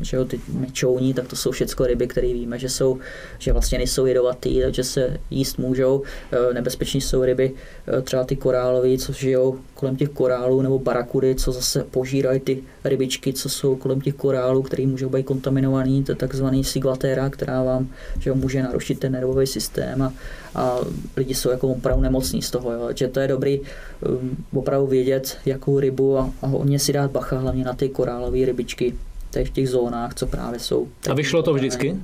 že 0.00 0.16
jo, 0.16 0.24
ty 0.24 0.40
mečouní, 0.52 1.14
tak 1.14 1.26
to 1.28 1.36
jsou 1.36 1.50
všechno 1.50 1.86
ryby, 1.86 2.06
které 2.06 2.32
víme, 2.32 2.58
že, 2.58 2.68
jsou, 2.68 2.98
že 3.38 3.52
vlastně 3.52 3.78
nejsou 3.78 4.06
jedovatý, 4.06 4.60
takže 4.60 4.84
se 4.84 5.16
jíst 5.30 5.58
můžou. 5.58 6.02
E, 6.50 6.54
nebezpeční 6.54 7.00
jsou 7.00 7.24
ryby, 7.24 7.52
e, 7.98 8.02
třeba 8.02 8.24
ty 8.24 8.36
korálové, 8.36 8.98
co 8.98 9.12
žijou 9.12 9.58
kolem 9.74 9.96
těch 9.96 10.08
korálů, 10.08 10.62
nebo 10.62 10.78
barakudy, 10.78 11.34
co 11.34 11.52
zase 11.52 11.84
požírají 11.90 12.40
ty 12.40 12.62
rybičky, 12.84 13.32
co 13.32 13.48
jsou 13.48 13.76
kolem 13.76 14.00
těch 14.00 14.14
korálů, 14.14 14.62
které 14.62 14.86
můžou 14.86 15.08
být 15.08 15.22
kontaminovaný, 15.22 16.04
to 16.04 16.12
je 16.12 16.16
takzvaný 16.16 16.64
siglatéra, 16.64 17.30
která 17.30 17.62
vám 17.62 17.88
že 18.18 18.30
jo, 18.30 18.36
může 18.36 18.62
narušit 18.62 18.98
ten 18.98 19.12
nervový 19.12 19.46
systém 19.46 20.02
a, 20.02 20.12
a 20.54 20.78
lidi 21.16 21.34
jsou 21.34 21.50
jako 21.50 21.68
opravdu 21.68 22.02
nemocní 22.02 22.42
z 22.42 22.50
toho. 22.50 22.72
Jo. 22.72 22.88
že 22.94 23.08
to 23.08 23.20
je 23.20 23.28
dobrý 23.28 23.60
um, 23.60 24.36
opravdu 24.54 24.86
vědět, 24.86 25.38
jakou 25.46 25.80
rybu 25.80 26.18
a, 26.18 26.30
a 26.42 26.46
hodně 26.46 26.78
si 26.78 26.92
dát 26.92 27.10
bacha, 27.10 27.38
hlavně 27.38 27.64
na 27.64 27.72
ty 27.72 27.88
korálové 27.88 28.46
rybičky, 28.46 28.94
v 29.34 29.50
těch 29.50 29.68
zónách, 29.68 30.14
co 30.14 30.26
právě 30.26 30.60
jsou. 30.60 30.88
A 31.10 31.14
vyšlo 31.14 31.42
to 31.42 31.54
vždycky? 31.54 31.96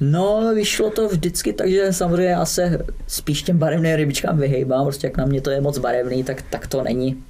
No, 0.00 0.54
vyšlo 0.54 0.90
to 0.90 1.08
vždycky, 1.08 1.52
takže 1.52 1.92
samozřejmě 1.92 2.30
já 2.30 2.44
se 2.44 2.84
spíš 3.06 3.42
těm 3.42 3.58
barevným 3.58 3.94
rybičkám 3.94 4.38
vyhejbám, 4.38 4.84
prostě 4.84 5.06
jak 5.06 5.16
na 5.16 5.24
mě 5.24 5.40
to 5.40 5.50
je 5.50 5.60
moc 5.60 5.78
barevný, 5.78 6.24
tak, 6.24 6.42
tak 6.50 6.66
to 6.66 6.82
není. 6.82 7.22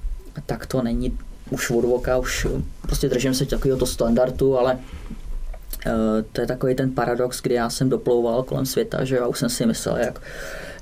Tak 0.45 0.65
to 0.65 0.81
není 0.81 1.17
už 1.49 1.69
od 1.69 1.85
voka, 1.85 2.17
už 2.17 2.47
prostě 2.81 3.09
držím 3.09 3.33
se 3.33 3.45
takového 3.45 3.79
to 3.79 3.85
standardu, 3.85 4.59
ale 4.59 4.73
uh, 4.73 5.91
to 6.31 6.41
je 6.41 6.47
takový 6.47 6.75
ten 6.75 6.91
paradox, 6.91 7.41
kdy 7.41 7.55
já 7.55 7.69
jsem 7.69 7.89
doplouval 7.89 8.43
kolem 8.43 8.65
světa, 8.65 9.03
že 9.03 9.15
já 9.15 9.27
už 9.27 9.39
jsem 9.39 9.49
si 9.49 9.65
myslel, 9.65 9.97
jak 9.97 10.21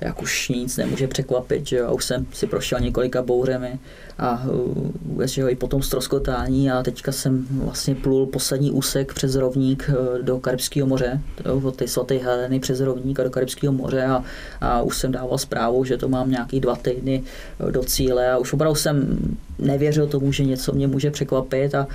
jak 0.04 0.22
už 0.22 0.48
nic 0.48 0.76
nemůže 0.76 1.08
překvapit, 1.08 1.66
že 1.66 1.76
jo, 1.76 1.86
a 1.86 1.92
už 1.92 2.04
jsem 2.04 2.26
si 2.32 2.46
prošel 2.46 2.80
několika 2.80 3.22
bouřemi 3.22 3.78
a 4.18 4.44
uh, 4.44 5.22
že 5.24 5.40
jo, 5.40 5.48
i 5.48 5.56
potom 5.56 5.82
stroskotání 5.82 6.70
a 6.70 6.82
teďka 6.82 7.12
jsem 7.12 7.46
vlastně 7.50 7.94
plul 7.94 8.26
poslední 8.26 8.70
úsek 8.70 9.14
přes 9.14 9.34
rovník 9.34 9.90
uh, 9.90 10.18
do 10.18 10.40
Karibského 10.40 10.86
moře, 10.86 11.20
od 11.62 11.76
té 11.76 11.88
svaté 11.88 12.14
Heleny 12.14 12.60
přes 12.60 12.80
rovník 12.80 13.20
a 13.20 13.22
do 13.22 13.30
Karibského 13.30 13.72
moře 13.72 14.04
a, 14.04 14.24
a 14.60 14.82
už 14.82 14.98
jsem 14.98 15.12
dával 15.12 15.38
zprávu, 15.38 15.84
že 15.84 15.96
to 15.96 16.08
mám 16.08 16.30
nějaký 16.30 16.60
dva 16.60 16.76
týdny 16.76 17.22
uh, 17.60 17.70
do 17.70 17.82
cíle 17.82 18.30
a 18.30 18.38
už 18.38 18.52
opravdu 18.52 18.74
jsem 18.74 19.18
nevěřil 19.58 20.06
tomu, 20.06 20.32
že 20.32 20.44
něco 20.44 20.72
mě 20.72 20.86
může 20.86 21.10
překvapit 21.10 21.74
a 21.74 21.86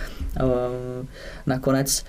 uh, 0.44 0.50
nakonec 1.46 2.04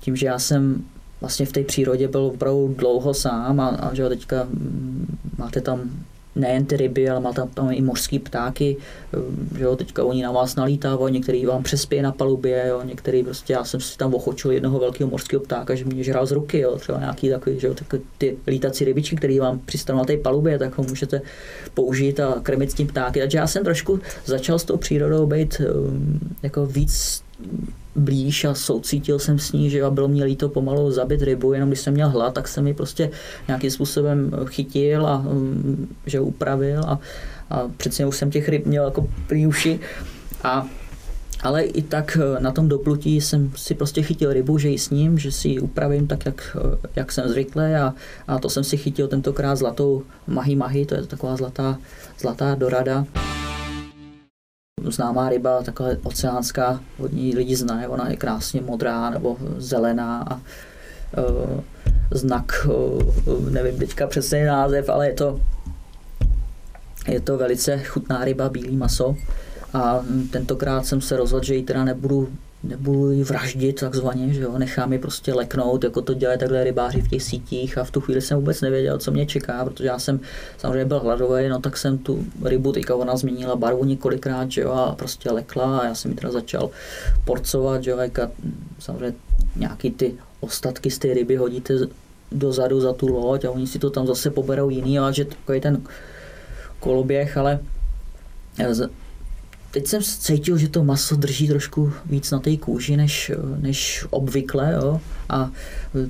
tím, 0.00 0.16
že 0.16 0.26
já 0.26 0.38
jsem 0.38 0.84
vlastně 1.24 1.46
v 1.46 1.52
té 1.52 1.64
přírodě 1.64 2.08
byl 2.08 2.20
opravdu 2.20 2.74
dlouho 2.78 3.14
sám 3.14 3.60
a, 3.60 3.68
a 3.68 3.94
že 3.94 4.08
teďka 4.08 4.44
mm, 4.44 5.16
máte 5.38 5.60
tam 5.60 5.90
nejen 6.36 6.64
ty 6.64 6.76
ryby, 6.76 7.10
ale 7.10 7.20
máte 7.20 7.42
tam 7.54 7.72
i 7.72 7.82
mořský 7.82 8.18
ptáky, 8.18 8.76
eh, 9.14 9.58
že 9.58 9.64
jo, 9.64 9.76
teďka 9.76 10.04
oni 10.04 10.22
na 10.22 10.32
vás 10.32 10.56
nalítávají, 10.56 11.14
některý 11.14 11.46
vám 11.46 11.62
přespějí 11.62 12.02
na 12.02 12.12
palubě, 12.12 12.64
jo, 12.68 12.82
některý 12.84 13.22
prostě, 13.22 13.52
já 13.52 13.64
jsem 13.64 13.80
si 13.80 13.98
tam 13.98 14.14
ochočil 14.14 14.50
jednoho 14.52 14.78
velkého 14.78 15.10
mořského 15.10 15.42
ptáka, 15.42 15.74
že 15.74 15.84
mě 15.84 16.04
žral 16.04 16.26
z 16.26 16.32
ruky, 16.32 16.58
jo, 16.58 16.76
třeba 16.76 16.98
nějaký 16.98 17.30
takový, 17.30 17.60
že 17.60 17.66
jo, 17.66 17.74
tak 17.74 18.00
ty 18.18 18.36
lítací 18.46 18.84
rybičky, 18.84 19.16
který 19.16 19.38
vám 19.38 19.58
přistanou 19.58 19.98
na 19.98 20.04
té 20.04 20.16
palubě, 20.16 20.58
tak 20.58 20.78
ho 20.78 20.84
můžete 20.84 21.22
použít 21.74 22.20
a 22.20 22.40
krmit 22.42 22.70
s 22.70 22.74
tím 22.74 22.86
ptáky. 22.86 23.20
Takže 23.20 23.38
já 23.38 23.46
jsem 23.46 23.64
trošku 23.64 24.00
začal 24.24 24.58
s 24.58 24.64
tou 24.64 24.76
přírodou 24.76 25.26
být 25.26 25.60
um, 25.60 26.20
jako 26.42 26.66
víc 26.66 27.22
blíž 27.96 28.44
a 28.44 28.54
soucítil 28.54 29.18
jsem 29.18 29.38
s 29.38 29.52
ní, 29.52 29.70
že 29.70 29.82
a 29.82 29.90
bylo 29.90 30.08
mě 30.08 30.24
líto 30.24 30.48
pomalu 30.48 30.90
zabit 30.90 31.22
rybu, 31.22 31.52
jenom 31.52 31.68
když 31.68 31.80
jsem 31.80 31.94
měl 31.94 32.08
hlad, 32.08 32.34
tak 32.34 32.48
jsem 32.48 32.66
ji 32.66 32.74
prostě 32.74 33.10
nějakým 33.48 33.70
způsobem 33.70 34.30
chytil 34.46 35.06
a 35.06 35.18
um, 35.18 35.88
že 36.06 36.20
upravil 36.20 36.80
a, 36.84 36.98
a 37.50 37.70
přece 37.76 38.06
už 38.06 38.16
jsem 38.16 38.30
těch 38.30 38.48
ryb 38.48 38.66
měl 38.66 38.84
jako 38.84 39.08
prý 39.26 39.46
uši. 39.46 39.80
A 40.44 40.66
ale 41.42 41.62
i 41.62 41.82
tak 41.82 42.18
eh, 42.20 42.40
na 42.40 42.52
tom 42.52 42.68
doplutí 42.68 43.20
jsem 43.20 43.52
si 43.56 43.74
prostě 43.74 44.02
chytil 44.02 44.32
rybu, 44.32 44.58
že 44.58 44.68
ji 44.68 44.78
s 44.78 44.90
ním, 44.90 45.18
že 45.18 45.32
si 45.32 45.48
ji 45.48 45.60
upravím 45.60 46.06
tak, 46.06 46.26
jak, 46.26 46.56
eh, 46.56 46.88
jak 46.96 47.12
jsem 47.12 47.28
zvyklý 47.28 47.62
a, 47.62 47.94
a 48.28 48.38
to 48.38 48.48
jsem 48.50 48.64
si 48.64 48.76
chytil 48.76 49.08
tentokrát 49.08 49.56
zlatou 49.56 50.02
mahi 50.26 50.56
mahi, 50.56 50.86
to 50.86 50.94
je 50.94 51.06
taková 51.06 51.36
zlatá, 51.36 51.78
zlatá 52.18 52.54
dorada 52.54 53.06
známá 54.90 55.28
ryba, 55.28 55.62
taková 55.62 55.88
oceánská, 56.02 56.80
hodně 56.98 57.36
lidí 57.36 57.54
znají, 57.54 57.86
ona 57.86 58.10
je 58.10 58.16
krásně 58.16 58.60
modrá 58.60 59.10
nebo 59.10 59.36
zelená 59.56 60.24
a 60.30 60.34
uh, 60.34 61.60
znak, 62.10 62.66
uh, 63.26 63.50
nevím 63.50 63.78
teďka 63.78 64.06
přesně 64.06 64.46
název, 64.46 64.88
ale 64.88 65.06
je 65.08 65.14
to, 65.14 65.40
je 67.08 67.20
to 67.20 67.38
velice 67.38 67.78
chutná 67.78 68.24
ryba, 68.24 68.48
bílý 68.48 68.76
maso. 68.76 69.16
A 69.74 70.00
tentokrát 70.30 70.86
jsem 70.86 71.00
se 71.00 71.16
rozhodl, 71.16 71.44
že 71.44 71.54
ji 71.54 71.62
teda 71.62 71.84
nebudu 71.84 72.28
nebudu 72.68 73.10
ji 73.10 73.24
vraždit 73.24 73.80
takzvaně, 73.80 74.34
že 74.34 74.40
jo, 74.40 74.58
nechám 74.58 74.92
ji 74.92 74.98
prostě 74.98 75.34
leknout, 75.34 75.84
jako 75.84 76.02
to 76.02 76.14
dělají 76.14 76.38
takhle 76.38 76.64
rybáři 76.64 77.02
v 77.02 77.08
těch 77.08 77.22
sítích 77.22 77.78
a 77.78 77.84
v 77.84 77.90
tu 77.90 78.00
chvíli 78.00 78.20
jsem 78.20 78.38
vůbec 78.38 78.60
nevěděl, 78.60 78.98
co 78.98 79.10
mě 79.10 79.26
čeká, 79.26 79.64
protože 79.64 79.84
já 79.84 79.98
jsem 79.98 80.20
samozřejmě 80.58 80.84
byl 80.84 81.00
hladový, 81.00 81.48
no 81.48 81.60
tak 81.60 81.76
jsem 81.76 81.98
tu 81.98 82.24
rybu, 82.44 82.72
teďka 82.72 82.94
ona 82.94 83.16
změnila 83.16 83.56
barvu 83.56 83.84
několikrát, 83.84 84.50
že 84.50 84.60
jo, 84.60 84.72
a 84.72 84.94
prostě 84.94 85.30
lekla 85.30 85.78
a 85.78 85.84
já 85.84 85.94
jsem 85.94 86.10
ji 86.10 86.16
teda 86.16 86.32
začal 86.32 86.70
porcovat, 87.24 87.84
že 87.84 87.90
jo, 87.90 87.98
a 87.98 88.30
samozřejmě 88.78 89.16
nějaký 89.56 89.90
ty 89.90 90.14
ostatky 90.40 90.90
z 90.90 90.98
té 90.98 91.14
ryby 91.14 91.36
hodíte 91.36 91.74
dozadu 92.32 92.80
za 92.80 92.92
tu 92.92 93.08
loď 93.08 93.44
a 93.44 93.50
oni 93.50 93.66
si 93.66 93.78
to 93.78 93.90
tam 93.90 94.06
zase 94.06 94.30
poberou 94.30 94.70
jiný, 94.70 94.98
a 94.98 95.10
že 95.10 95.24
takový 95.24 95.60
ten 95.60 95.82
koloběh, 96.80 97.36
ale 97.36 97.58
teď 99.74 99.86
jsem 99.86 100.02
cítil, 100.02 100.58
že 100.58 100.68
to 100.68 100.84
maso 100.84 101.16
drží 101.16 101.48
trošku 101.48 101.92
víc 102.06 102.30
na 102.30 102.38
té 102.38 102.56
kůži 102.56 102.96
než, 102.96 103.32
než 103.60 104.06
obvykle. 104.10 104.72
Jo? 104.74 105.00
A 105.28 105.50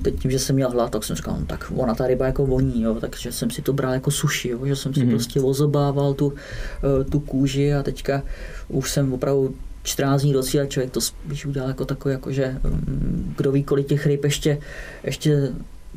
teď 0.01 0.19
tím, 0.19 0.31
že 0.31 0.39
jsem 0.39 0.55
měl 0.55 0.69
hlad, 0.69 0.91
tak 0.91 1.03
jsem 1.03 1.15
říkal, 1.15 1.37
no, 1.39 1.45
tak 1.45 1.71
ona 1.75 1.95
ta 1.95 2.07
ryba 2.07 2.25
jako 2.25 2.45
voní, 2.45 2.81
jo? 2.81 2.95
takže 3.01 3.31
jsem 3.31 3.49
si 3.49 3.61
to 3.61 3.73
bral 3.73 3.93
jako 3.93 4.11
suši, 4.11 4.49
jo? 4.49 4.65
že 4.65 4.75
jsem 4.75 4.93
si 4.93 4.99
mm-hmm. 4.99 5.09
prostě 5.09 5.41
ozobával 5.41 6.13
tu, 6.13 6.33
eh, 6.33 7.03
tu 7.03 7.19
kůži 7.19 7.73
a 7.73 7.83
teďka 7.83 8.23
už 8.67 8.91
jsem 8.91 9.13
opravdu 9.13 9.55
14 9.83 10.21
dní 10.21 10.33
docíl, 10.33 10.65
člověk 10.65 10.91
to 10.91 11.01
spíš 11.01 11.45
udělal 11.45 11.69
jako 11.69 11.85
takový, 11.85 12.13
jako 12.13 12.31
že 12.31 12.57
mm, 12.63 13.33
kdo 13.37 13.51
ví, 13.51 13.63
kolik 13.63 13.87
těch 13.87 14.05
ryb 14.05 14.23
ještě, 14.23 14.57
ještě 15.03 15.49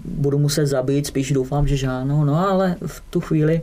budu 0.05 0.39
muset 0.39 0.67
zabít, 0.67 1.07
spíš 1.07 1.33
doufám, 1.33 1.69
že 1.69 1.77
žádnou, 1.77 2.25
no 2.25 2.49
ale 2.49 2.77
v 2.87 3.03
tu 3.11 3.21
chvíli 3.21 3.61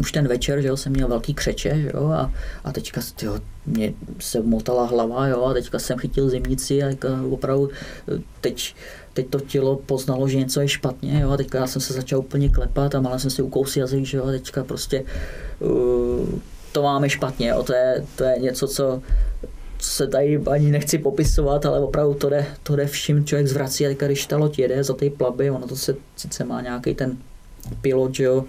už 0.00 0.12
ten 0.12 0.28
večer, 0.28 0.60
že 0.60 0.68
jo, 0.68 0.76
jsem 0.76 0.92
měl 0.92 1.08
velký 1.08 1.34
křeče, 1.34 1.80
že 1.80 1.90
jo, 1.94 2.06
a, 2.06 2.32
a 2.64 2.72
teďka 2.72 3.00
tyjo, 3.16 3.40
mě 3.66 3.92
se 4.20 4.40
motala 4.40 4.86
hlava, 4.86 5.26
jo, 5.28 5.44
a 5.44 5.52
teďka 5.52 5.78
jsem 5.78 5.98
chytil 5.98 6.30
zimnici 6.30 6.82
a 6.82 6.88
opravdu 7.30 7.70
teď, 8.40 8.74
teď 9.12 9.28
to 9.28 9.40
tělo 9.40 9.76
poznalo, 9.76 10.28
že 10.28 10.38
něco 10.38 10.60
je 10.60 10.68
špatně, 10.68 11.20
jo, 11.20 11.30
a 11.30 11.36
teďka 11.36 11.58
já 11.58 11.66
jsem 11.66 11.82
se 11.82 11.92
začal 11.92 12.18
úplně 12.18 12.48
klepat 12.48 12.94
a 12.94 13.00
malé 13.00 13.18
jsem 13.18 13.30
si 13.30 13.42
ukousil 13.42 13.80
jazyk, 13.80 14.04
že 14.04 14.16
jo, 14.16 14.24
a 14.24 14.30
teďka 14.30 14.64
prostě 14.64 15.04
uh, 15.60 16.38
to 16.72 16.82
máme 16.82 17.10
špatně, 17.10 17.48
jo, 17.48 17.62
to 17.62 17.74
je, 17.74 18.04
to 18.16 18.24
je 18.24 18.38
něco, 18.38 18.68
co 18.68 19.02
se 19.78 20.06
tady 20.06 20.40
ani 20.50 20.70
nechci 20.70 20.98
popisovat, 20.98 21.66
ale 21.66 21.80
opravdu 21.80 22.14
to 22.14 22.28
jde, 22.28 22.46
to 22.62 22.76
jde 22.76 22.86
vším 22.86 23.24
člověk 23.24 23.48
zvrací 23.48 23.86
a 23.86 23.88
teďka, 23.88 24.06
když 24.06 24.26
ta 24.26 24.36
loď 24.36 24.58
jede 24.58 24.84
za 24.84 24.94
ty 24.94 25.10
plaby, 25.10 25.50
ono 25.50 25.66
to 25.66 25.76
se 25.76 25.96
sice 26.16 26.44
má 26.44 26.60
nějaký 26.60 26.94
ten 26.94 27.16
pilot, 27.80 28.14
že 28.14 28.24
jo, 28.24 28.44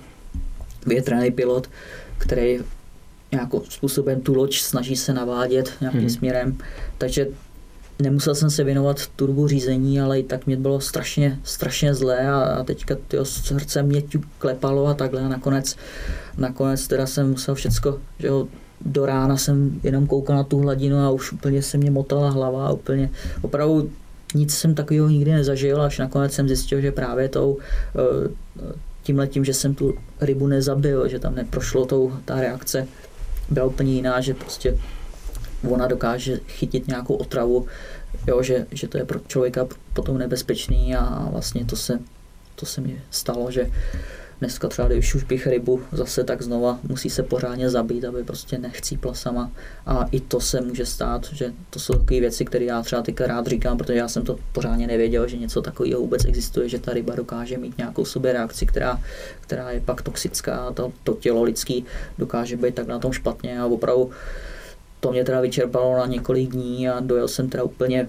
větrný 0.86 1.32
pilot, 1.32 1.70
který 2.18 2.60
nějakým 3.32 3.62
způsobem 3.70 4.22
tu 4.22 4.36
loď 4.36 4.60
snaží 4.60 4.96
se 4.96 5.14
navádět 5.14 5.74
nějakým 5.82 6.00
hmm. 6.00 6.10
směrem. 6.10 6.58
Takže 6.98 7.28
nemusel 8.00 8.36
jsem 8.36 8.50
se 8.50 8.64
věnovat 8.64 9.08
turbo 9.08 9.48
řízení, 9.48 10.02
ale 10.02 10.20
i 10.20 10.24
tak 10.24 10.48
mě 10.48 10.58
bylo 10.58 10.82
strašně, 10.82 11.40
strašně 11.44 11.94
zlé 11.94 12.28
a, 12.28 12.42
a 12.42 12.64
teďka 12.64 12.96
tyjo, 13.08 13.26
srdce 13.26 13.84
mě 13.84 14.04
klepalo 14.38 14.88
a 14.88 14.94
takhle 14.94 15.22
a 15.22 15.28
nakonec, 15.28 15.76
nakonec 16.38 16.88
teda 16.88 17.06
jsem 17.06 17.30
musel 17.30 17.56
všecko, 17.56 18.00
že 18.20 18.28
jo, 18.28 18.48
do 18.86 19.06
rána 19.06 19.38
jsem 19.38 19.80
jenom 19.84 20.08
koukal 20.08 20.36
na 20.36 20.44
tu 20.44 20.58
hladinu 20.60 20.98
a 20.98 21.10
už 21.10 21.32
úplně 21.32 21.62
se 21.62 21.78
mě 21.78 21.92
motala 21.92 22.30
hlava 22.30 22.68
a 22.68 22.72
úplně 22.72 23.10
opravdu 23.42 23.92
nic 24.36 24.54
jsem 24.54 24.76
takového 24.76 25.10
nikdy 25.10 25.32
nezažil, 25.32 25.82
až 25.82 26.00
nakonec 26.00 26.34
jsem 26.34 26.48
zjistil, 26.48 26.82
že 26.82 26.92
právě 26.92 27.30
tou 27.30 27.58
uh, 29.10 29.26
tím 29.26 29.46
že 29.46 29.54
jsem 29.54 29.76
tu 29.76 29.98
rybu 30.22 30.48
nezabil, 30.48 31.08
že 31.08 31.20
tam 31.20 31.36
neprošlo 31.36 31.86
tou, 31.86 32.14
ta 32.26 32.42
reakce 32.42 32.88
byla 33.50 33.66
úplně 33.66 33.94
jiná, 33.94 34.22
že 34.22 34.34
prostě 34.34 34.78
ona 35.70 35.88
dokáže 35.88 36.40
chytit 36.48 36.88
nějakou 36.88 37.16
otravu, 37.16 37.68
jo, 38.28 38.44
že, 38.44 38.66
že 38.72 38.88
to 38.88 38.98
je 38.98 39.06
pro 39.06 39.20
člověka 39.28 39.68
potom 39.94 40.18
nebezpečný 40.18 40.96
a 40.96 41.30
vlastně 41.32 41.66
to 41.66 41.76
se, 41.76 42.00
to 42.56 42.66
se 42.66 42.82
mi 42.82 43.02
stalo, 43.12 43.52
že 43.52 43.72
Dneska 44.40 44.68
třeba, 44.68 44.88
když 44.88 45.16
už 45.16 45.24
bych 45.24 45.48
rybu 45.48 45.82
zase 45.92 46.24
tak 46.24 46.42
znova 46.42 46.80
musí 46.90 47.10
se 47.10 47.24
pořádně 47.24 47.70
zabít, 47.70 48.06
aby 48.06 48.24
prostě 48.24 48.58
nechcípla 48.58 49.14
sama. 49.14 49.52
A 49.86 50.06
i 50.12 50.20
to 50.20 50.40
se 50.40 50.62
může 50.62 50.86
stát, 50.86 51.30
že 51.32 51.54
to 51.70 51.80
jsou 51.80 51.94
takové 51.94 52.20
věci, 52.20 52.46
které 52.46 52.66
já 52.66 52.82
třeba 52.82 53.02
teďka 53.02 53.28
rád 53.28 53.48
říkám, 53.48 53.78
protože 53.78 53.98
já 53.98 54.08
jsem 54.08 54.24
to 54.24 54.40
pořádně 54.52 54.88
nevěděl, 54.88 55.28
že 55.28 55.38
něco 55.38 55.62
takového 55.62 56.02
vůbec 56.02 56.26
existuje, 56.26 56.70
že 56.70 56.80
ta 56.80 56.94
ryba 56.94 57.16
dokáže 57.16 57.58
mít 57.58 57.78
nějakou 57.78 58.06
sobě 58.06 58.34
reakci, 58.34 58.66
která, 58.66 59.02
která 59.42 59.72
je 59.72 59.82
pak 59.82 60.02
toxická 60.02 60.58
a 60.58 60.74
to, 60.74 60.92
to 61.04 61.14
tělo 61.14 61.44
lidský 61.44 61.86
dokáže 62.18 62.58
být 62.58 62.76
tak 62.76 62.88
na 62.88 63.00
tom 63.00 63.12
špatně 63.12 63.60
a 63.60 63.66
opravdu 63.66 64.12
to 65.06 65.12
mě 65.12 65.24
teda 65.24 65.42
vyčerpalo 65.42 65.98
na 65.98 66.06
několik 66.06 66.50
dní 66.50 66.90
a 66.90 67.00
dojel 67.00 67.28
jsem 67.28 67.50
teda 67.50 67.64
úplně 67.64 68.08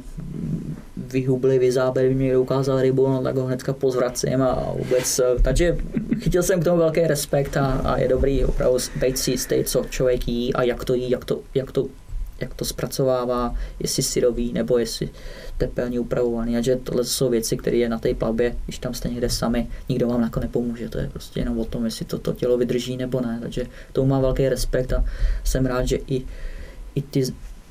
vyhubli, 0.97 1.59
vyzábeli, 1.59 2.15
mě 2.15 2.37
ukázal 2.37 2.81
rybu, 2.81 3.09
no 3.09 3.23
tak 3.23 3.37
ho 3.37 3.47
hnedka 3.47 3.73
pozvracím 3.73 4.43
a 4.43 4.73
vůbec, 4.79 5.21
takže 5.43 5.77
chytil 6.21 6.43
jsem 6.43 6.61
k 6.61 6.65
tomu 6.65 6.79
velký 6.79 7.01
respekt 7.01 7.57
a, 7.57 7.67
a 7.67 7.99
je 7.99 8.09
dobrý 8.09 8.45
opravdu 8.45 8.79
být 9.01 9.19
si 9.19 9.31
jistý, 9.31 9.65
co 9.65 9.85
člověk 9.91 10.29
jí 10.29 10.55
a 10.55 10.63
jak 10.63 10.85
to 10.85 10.95
jí, 10.95 11.11
jak 11.11 11.25
to, 11.25 11.41
jak 11.55 11.73
to, 11.73 11.87
jak 12.41 12.55
to 12.55 12.65
zpracovává, 12.65 13.55
jestli 13.81 14.03
syrový 14.03 14.53
nebo 14.53 14.79
jestli 14.79 15.09
tepelně 15.59 16.01
upravovaný. 16.01 16.57
A 16.57 16.61
že 16.61 16.77
tohle 16.77 17.05
jsou 17.05 17.29
věci, 17.29 17.57
které 17.57 17.77
je 17.77 17.89
na 17.89 17.99
té 17.99 18.15
plavbě, 18.15 18.57
když 18.65 18.79
tam 18.79 18.95
jste 18.95 19.09
někde 19.09 19.31
sami, 19.31 19.69
nikdo 19.89 20.09
vám 20.09 20.23
jako 20.23 20.41
nepomůže. 20.41 20.89
To 20.89 20.99
je 20.99 21.09
prostě 21.09 21.41
jenom 21.41 21.59
o 21.59 21.65
tom, 21.65 21.85
jestli 21.85 22.05
to, 22.05 22.19
to 22.19 22.33
tělo 22.33 22.59
vydrží 22.59 22.97
nebo 22.97 23.21
ne. 23.21 23.39
Takže 23.43 23.67
tomu 23.93 24.09
mám 24.09 24.23
velký 24.23 24.49
respekt 24.49 24.93
a 24.93 25.05
jsem 25.45 25.67
rád, 25.67 25.85
že 25.85 25.97
i, 25.97 26.25
i 26.97 27.03
ty 27.03 27.25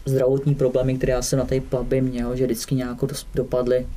zdravotní 0.05 0.55
problémy, 0.55 0.97
které 0.97 1.13
já 1.13 1.21
jsem 1.21 1.39
na 1.39 1.45
té 1.45 1.61
plavbě 1.61 2.01
měl, 2.01 2.35
že 2.35 2.45
vždycky 2.45 2.75
nějak 2.75 2.97
dopadly, 3.35 3.87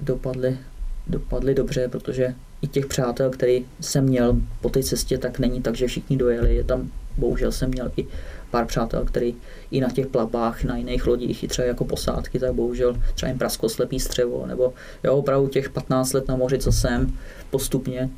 dopadly, 0.00 0.58
dopadly 1.06 1.54
dobře, 1.54 1.88
protože 1.88 2.34
i 2.62 2.66
těch 2.66 2.86
přátel, 2.86 3.30
který 3.30 3.66
jsem 3.80 4.04
měl 4.04 4.36
po 4.60 4.68
té 4.68 4.82
cestě, 4.82 5.18
tak 5.18 5.38
není 5.38 5.62
tak, 5.62 5.74
že 5.74 5.86
všichni 5.86 6.16
dojeli. 6.16 6.56
Je 6.56 6.64
tam, 6.64 6.90
bohužel 7.16 7.52
jsem 7.52 7.70
měl 7.70 7.92
i 7.96 8.06
pár 8.50 8.66
přátel, 8.66 9.04
který 9.04 9.34
i 9.70 9.80
na 9.80 9.90
těch 9.90 10.06
plavbách, 10.06 10.64
na 10.64 10.76
jiných 10.76 11.06
lodích, 11.06 11.44
i 11.44 11.48
třeba 11.48 11.68
jako 11.68 11.84
posádky, 11.84 12.38
tak 12.38 12.54
bohužel 12.54 12.96
třeba 13.14 13.28
jim 13.30 13.38
prasko 13.38 13.68
slepý 13.68 14.00
střevo, 14.00 14.46
nebo 14.46 14.74
jo, 15.04 15.16
opravdu 15.16 15.48
těch 15.48 15.70
15 15.70 16.12
let 16.12 16.28
na 16.28 16.36
moři, 16.36 16.58
co 16.58 16.72
jsem 16.72 17.18
postupně, 17.50 18.10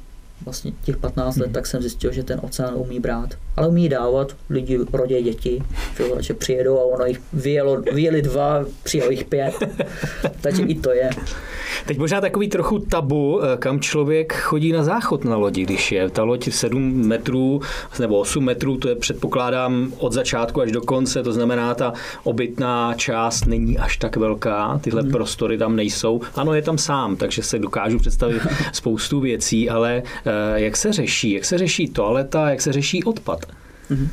vlastně 0.44 0.72
těch 0.84 0.96
15 0.96 1.36
let, 1.36 1.44
hmm. 1.44 1.54
tak 1.54 1.66
jsem 1.66 1.80
zjistil, 1.80 2.12
že 2.12 2.22
ten 2.22 2.40
oceán 2.42 2.74
umí 2.76 3.00
brát. 3.00 3.34
Ale 3.56 3.68
umí 3.68 3.88
dávat, 3.88 4.36
lidi 4.50 4.78
rodí 4.92 5.22
děti, 5.22 5.62
že 6.20 6.34
přijedou 6.34 6.78
a 6.78 6.84
ono 6.84 7.04
jich 7.04 7.20
vyjelo, 7.32 7.82
vyjeli 7.92 8.22
dva, 8.22 8.64
přijelo 8.82 9.10
jich 9.10 9.24
pět. 9.24 9.54
Takže 10.40 10.62
i 10.62 10.74
to 10.74 10.90
je. 10.90 11.10
Teď 11.86 11.98
možná 11.98 12.20
takový 12.20 12.48
trochu 12.48 12.78
tabu, 12.78 13.40
eh, 13.42 13.56
kam 13.56 13.80
člověk 13.80 14.34
chodí 14.34 14.72
na 14.72 14.82
záchod 14.82 15.24
na 15.24 15.36
lodi, 15.36 15.62
když 15.62 15.92
je 15.92 16.10
ta 16.10 16.22
loď 16.22 16.52
7 16.52 17.06
metrů 17.06 17.60
nebo 18.00 18.18
8 18.18 18.44
metrů, 18.44 18.76
to 18.76 18.88
je 18.88 18.94
předpokládám 18.94 19.92
od 19.98 20.12
začátku 20.12 20.60
až 20.60 20.72
do 20.72 20.80
konce, 20.80 21.22
to 21.22 21.32
znamená 21.32 21.74
ta 21.74 21.92
obytná 22.24 22.94
část 22.94 23.46
není 23.46 23.78
až 23.78 23.96
tak 23.96 24.16
velká, 24.16 24.80
tyhle 24.82 25.02
hmm. 25.02 25.10
prostory 25.10 25.58
tam 25.58 25.76
nejsou. 25.76 26.20
Ano, 26.34 26.54
je 26.54 26.62
tam 26.62 26.78
sám, 26.78 27.16
takže 27.16 27.42
se 27.42 27.58
dokážu 27.58 27.98
představit 27.98 28.42
spoustu 28.72 29.20
věcí, 29.20 29.70
ale 29.70 30.02
jak 30.54 30.76
se 30.76 30.92
řeší? 30.92 31.32
Jak 31.32 31.44
se 31.44 31.58
řeší 31.58 31.88
toaleta, 31.88 32.50
jak 32.50 32.60
se 32.60 32.72
řeší 32.72 33.04
odpad? 33.04 33.46
Hmm. 33.88 34.08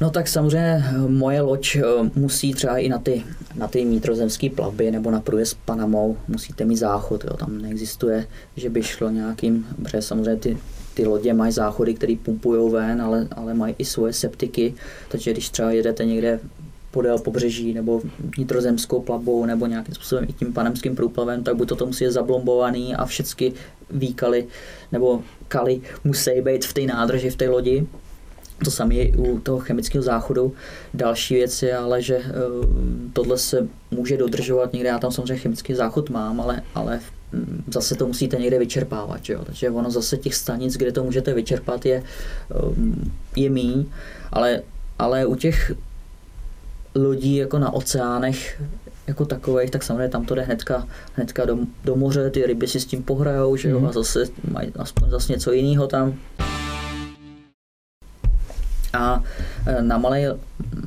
No 0.00 0.10
tak 0.10 0.28
samozřejmě 0.28 0.84
eh, 0.88 0.98
moje 0.98 1.40
loď 1.40 1.76
musí 2.14 2.54
třeba 2.54 2.78
i 2.78 2.88
na 2.88 2.98
ty 2.98 3.22
na 3.56 3.68
ty 3.68 3.84
vnitrozemské 3.84 4.50
plavby 4.50 4.90
nebo 4.90 5.10
na 5.10 5.20
průjezd 5.20 5.58
Panamou 5.64 6.16
musíte 6.28 6.64
mít 6.64 6.76
záchod. 6.76 7.24
Jo. 7.24 7.36
Tam 7.36 7.62
neexistuje, 7.62 8.26
že 8.56 8.70
by 8.70 8.82
šlo 8.82 9.10
nějakým, 9.10 9.66
protože 9.82 10.02
samozřejmě 10.02 10.36
ty, 10.36 10.58
ty 10.94 11.06
lodě 11.06 11.34
mají 11.34 11.52
záchody, 11.52 11.94
které 11.94 12.16
pumpují 12.22 12.72
ven, 12.72 13.02
ale, 13.02 13.28
ale 13.36 13.54
mají 13.54 13.74
i 13.78 13.84
svoje 13.84 14.12
septiky, 14.12 14.74
takže 15.08 15.32
když 15.32 15.50
třeba 15.50 15.70
jedete 15.70 16.04
někde 16.04 16.40
podél 16.96 17.18
pobřeží 17.18 17.74
nebo 17.74 18.00
vnitrozemskou 18.36 19.00
plavbou 19.00 19.44
nebo 19.44 19.66
nějakým 19.66 19.94
způsobem 19.94 20.24
i 20.28 20.32
tím 20.32 20.52
panemským 20.52 20.96
průplavem, 20.96 21.44
tak 21.44 21.56
buď 21.56 21.68
to, 21.68 21.76
to 21.76 21.86
musí 21.86 22.04
je 22.04 22.10
zablombovaný 22.10 22.94
a 22.96 23.04
všechny 23.04 23.52
výkaly 23.90 24.46
nebo 24.92 25.22
kaly 25.48 25.80
musí 26.04 26.40
být 26.40 26.64
v 26.64 26.72
té 26.72 26.80
nádrži, 26.80 27.30
v 27.30 27.36
té 27.36 27.48
lodi, 27.48 27.86
to 28.64 28.70
samé 28.70 28.94
u 29.16 29.38
toho 29.38 29.58
chemického 29.58 30.02
záchodu. 30.02 30.52
Další 30.94 31.34
věc 31.34 31.62
je 31.62 31.76
ale, 31.76 32.02
že 32.02 32.16
eh, 32.16 32.32
tohle 33.12 33.38
se 33.38 33.68
může 33.90 34.16
dodržovat 34.16 34.72
někde. 34.72 34.88
Já 34.88 34.98
tam 34.98 35.12
samozřejmě 35.12 35.36
chemický 35.36 35.74
záchod 35.74 36.10
mám, 36.10 36.40
ale, 36.40 36.62
ale 36.74 37.00
hm, 37.32 37.64
zase 37.68 37.94
to 37.94 38.06
musíte 38.06 38.36
někde 38.36 38.58
vyčerpávat. 38.58 39.28
Jo? 39.28 39.44
Takže 39.44 39.70
ono 39.70 39.90
zase 39.90 40.16
těch 40.16 40.34
stanic, 40.34 40.76
kde 40.76 40.92
to 40.92 41.04
můžete 41.04 41.34
vyčerpat, 41.34 41.86
je, 41.86 42.00
eh, 42.00 42.56
je 43.36 43.50
mý, 43.50 43.92
ale 44.32 44.62
ale 44.98 45.26
u 45.26 45.34
těch 45.34 45.72
lodí 46.96 47.36
jako 47.36 47.58
na 47.58 47.72
oceánech 47.72 48.62
jako 49.06 49.24
takových, 49.24 49.70
tak 49.70 49.82
samozřejmě 49.82 50.08
tam 50.08 50.24
to 50.24 50.34
jde 50.34 50.42
hnedka, 50.42 50.88
hnedka 51.14 51.44
do, 51.44 51.58
do 51.84 51.96
moře, 51.96 52.30
ty 52.30 52.46
ryby 52.46 52.68
si 52.68 52.80
s 52.80 52.86
tím 52.86 53.02
pohrajou, 53.02 53.56
že 53.56 53.68
jo, 53.68 53.80
mm. 53.80 53.86
a 53.86 53.92
zase 53.92 54.24
mají 54.50 54.72
aspoň 54.76 55.10
zase 55.10 55.32
něco 55.32 55.52
jiného 55.52 55.86
tam. 55.86 56.14
A 58.96 59.22
e, 59.66 59.82
na 59.82 59.98
malé, 59.98 60.36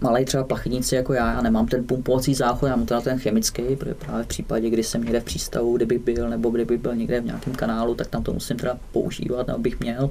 malé 0.01 0.25
třeba 0.25 0.43
plachetnici 0.43 0.95
jako 0.95 1.13
já, 1.13 1.33
já 1.33 1.41
nemám 1.41 1.67
ten 1.67 1.83
pumpovací 1.83 2.33
záchod, 2.33 2.69
já 2.69 2.75
mám 2.75 2.85
teda 2.85 3.01
ten 3.01 3.19
chemický, 3.19 3.75
protože 3.75 3.93
právě 3.93 4.23
v 4.23 4.27
případě, 4.27 4.69
kdy 4.69 4.83
jsem 4.83 5.03
někde 5.03 5.19
v 5.19 5.23
přístavu, 5.23 5.77
kdybych 5.77 5.99
byl, 5.99 6.29
nebo 6.29 6.49
kdybych 6.49 6.79
byl 6.79 6.95
někde 6.95 7.21
v 7.21 7.25
nějakém 7.25 7.55
kanálu, 7.55 7.95
tak 7.95 8.07
tam 8.07 8.23
to 8.23 8.33
musím 8.33 8.57
teda 8.57 8.77
používat, 8.91 9.47
nebo 9.47 9.59
bych 9.59 9.79
měl. 9.79 10.09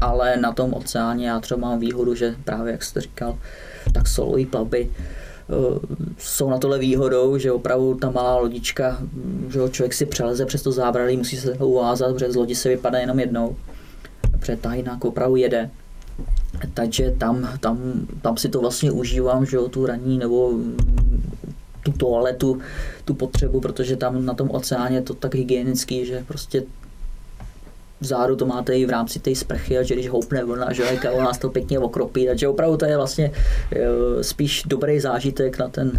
Ale 0.00 0.36
na 0.36 0.52
tom 0.52 0.74
oceáně 0.74 1.28
já 1.28 1.40
třeba 1.40 1.60
mám 1.60 1.78
výhodu, 1.80 2.14
že 2.14 2.34
právě, 2.44 2.72
jak 2.72 2.82
jste 2.82 3.00
říkal, 3.00 3.38
tak 3.92 4.08
solové 4.08 4.46
plavby 4.46 4.90
Eh, 5.48 5.80
jsou 6.18 6.50
na 6.50 6.58
tohle 6.58 6.78
výhodou, 6.78 7.38
že 7.38 7.52
opravdu 7.52 7.94
ta 7.94 8.10
malá 8.10 8.36
lodička, 8.36 8.98
že 9.48 9.60
člověk 9.70 9.94
si 9.94 10.06
přeleze 10.06 10.46
přes 10.46 10.62
to 10.62 10.72
zábradlí, 10.72 11.16
musí 11.16 11.36
se 11.36 11.52
uvázat, 11.52 12.12
protože 12.12 12.32
z 12.32 12.36
lodi 12.36 12.54
se 12.54 12.68
vypadne 12.68 13.00
jenom 13.00 13.20
jednou, 13.20 13.56
protože 14.30 14.56
ta 14.56 14.74
jinak 14.74 15.04
opravdu 15.04 15.36
jede. 15.36 15.70
Takže 16.74 17.14
tam, 17.18 17.48
tam, 17.60 17.78
tam 18.22 18.36
si 18.36 18.48
to 18.48 18.60
vlastně 18.60 18.92
užívám, 18.92 19.46
že 19.46 19.58
tu 19.70 19.86
raní 19.86 20.18
nebo 20.18 20.52
tu 21.82 21.92
toaletu, 21.92 22.58
tu 23.04 23.14
potřebu, 23.14 23.60
protože 23.60 23.96
tam 23.96 24.24
na 24.24 24.34
tom 24.34 24.50
oceáně 24.50 24.96
je 24.96 25.02
to 25.02 25.14
tak 25.14 25.34
hygienický, 25.34 26.06
že 26.06 26.24
prostě 26.28 26.62
vzadu 28.00 28.36
to 28.36 28.46
máte 28.46 28.78
i 28.78 28.86
v 28.86 28.90
rámci 28.90 29.18
té 29.18 29.34
sprchy, 29.34 29.78
a 29.78 29.82
že 29.82 29.94
když 29.94 30.08
houpne 30.08 30.44
vlna, 30.44 30.72
že 30.72 30.84
ona 31.12 31.24
nás 31.24 31.38
to 31.38 31.50
pěkně 31.50 31.78
okropí, 31.78 32.26
takže 32.26 32.48
opravdu 32.48 32.76
to 32.76 32.84
je 32.84 32.96
vlastně 32.96 33.32
e, 33.72 34.24
spíš 34.24 34.62
dobrý 34.66 35.00
zážitek 35.00 35.58
na, 35.58 35.68
ten, 35.68 35.92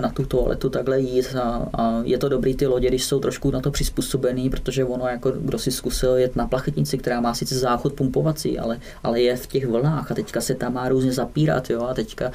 na 0.00 0.08
tu 0.08 0.26
toaletu 0.26 0.70
takhle 0.70 1.00
jít. 1.00 1.36
A, 1.42 1.68
a, 1.74 2.00
je 2.04 2.18
to 2.18 2.28
dobrý 2.28 2.54
ty 2.54 2.66
lodě, 2.66 2.88
když 2.88 3.04
jsou 3.04 3.20
trošku 3.20 3.50
na 3.50 3.60
to 3.60 3.70
přizpůsobený, 3.70 4.50
protože 4.50 4.84
ono 4.84 5.08
jako 5.08 5.30
kdo 5.30 5.58
si 5.58 5.70
zkusil 5.70 6.16
jet 6.16 6.36
na 6.36 6.46
plachetnici, 6.46 6.98
která 6.98 7.20
má 7.20 7.34
sice 7.34 7.58
záchod 7.58 7.92
pumpovací, 7.92 8.58
ale, 8.58 8.80
ale 9.02 9.20
je 9.20 9.36
v 9.36 9.46
těch 9.46 9.66
vlnách 9.66 10.10
a 10.10 10.14
teďka 10.14 10.40
se 10.40 10.54
tam 10.54 10.74
má 10.74 10.88
různě 10.88 11.12
zapírat, 11.12 11.70
jo, 11.70 11.82
a 11.82 11.94
teďka 11.94 12.32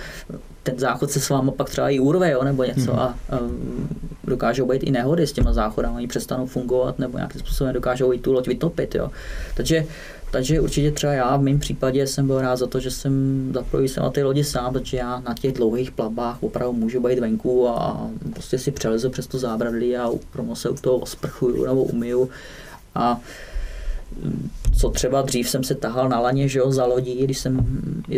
ten 0.63 0.79
záchod 0.79 1.11
se 1.11 1.19
s 1.19 1.29
váma 1.29 1.51
pak 1.51 1.69
třeba 1.69 1.89
i 1.89 1.99
urve, 1.99 2.31
jo, 2.31 2.43
nebo 2.43 2.63
něco 2.63 2.91
mm-hmm. 2.91 2.99
a 3.29 3.39
um, 3.41 3.87
dokážou 4.23 4.65
být 4.65 4.83
i 4.83 4.91
nehody 4.91 5.27
s 5.27 5.33
těma 5.33 5.53
záchodama, 5.53 5.95
oni 5.95 6.07
přestanou 6.07 6.45
fungovat 6.45 6.99
nebo 6.99 7.17
nějakým 7.17 7.41
způsobem 7.41 7.73
dokážou 7.73 8.13
i 8.13 8.19
tu 8.19 8.33
loď 8.33 8.47
vytopit, 8.47 8.95
jo. 8.95 9.11
Takže, 9.55 9.85
takže 10.31 10.59
určitě 10.59 10.91
třeba 10.91 11.13
já 11.13 11.37
v 11.37 11.41
mém 11.41 11.59
případě 11.59 12.07
jsem 12.07 12.27
byl 12.27 12.41
rád 12.41 12.55
za 12.55 12.67
to, 12.67 12.79
že 12.79 12.91
jsem 12.91 13.51
zaprvé 13.53 13.83
jsem 13.83 14.03
na 14.03 14.09
té 14.09 14.23
lodi 14.23 14.43
sám, 14.43 14.73
protože 14.73 14.97
já 14.97 15.19
na 15.19 15.33
těch 15.33 15.53
dlouhých 15.53 15.91
plavbách 15.91 16.43
opravdu 16.43 16.73
můžu 16.73 16.99
být 16.99 17.19
venku 17.19 17.69
a 17.69 18.07
prostě 18.33 18.57
si 18.59 18.71
přelezu 18.71 19.09
přes 19.09 19.27
to 19.27 19.39
zábradlí 19.39 19.97
a 19.97 20.09
rovnou 20.35 20.55
se 20.55 20.69
u 20.69 20.75
toho 20.75 20.97
osprchuju 20.97 21.65
nebo 21.65 21.83
umiju 21.83 22.29
a 22.95 23.19
co 24.79 24.89
třeba 24.89 25.21
dřív 25.21 25.49
jsem 25.49 25.63
se 25.63 25.75
tahal 25.75 26.09
na 26.09 26.19
laně, 26.19 26.47
že 26.47 26.59
jo, 26.59 26.71
za 26.71 26.85
lodí, 26.85 27.23
když 27.23 27.37
jsem 27.37 27.65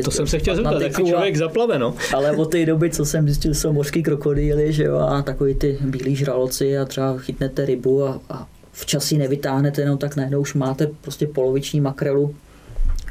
To 0.04 0.12
jsem 0.12 0.28
se 0.28 0.40
chtěl 0.40 0.56
zeptat, 0.56 0.82
jak 0.82 1.06
člověk 1.06 1.36
zaplave, 1.36 1.80
no. 1.80 1.96
Ale 2.14 2.32
od 2.32 2.52
té 2.52 2.66
doby, 2.66 2.90
co 2.90 3.06
jsem 3.06 3.26
zjistil, 3.26 3.54
jsou 3.54 3.74
mořský 3.74 4.04
krokodýly, 4.04 4.74
že 4.74 4.84
jo, 4.84 4.98
a 4.98 5.22
takový 5.22 5.56
ty 5.56 5.78
bílí 5.82 6.16
žraloci 6.16 6.78
a 6.78 6.86
třeba 6.86 7.18
chytnete 7.18 7.66
rybu 7.66 8.04
a, 8.04 8.22
a 8.30 8.48
včas 8.72 9.12
ji 9.12 9.18
nevytáhnete, 9.18 9.82
jenom 9.82 9.98
tak 9.98 10.16
najednou 10.16 10.42
už 10.42 10.54
máte 10.54 10.88
prostě 11.02 11.28
poloviční 11.28 11.82
makrelu, 11.82 12.36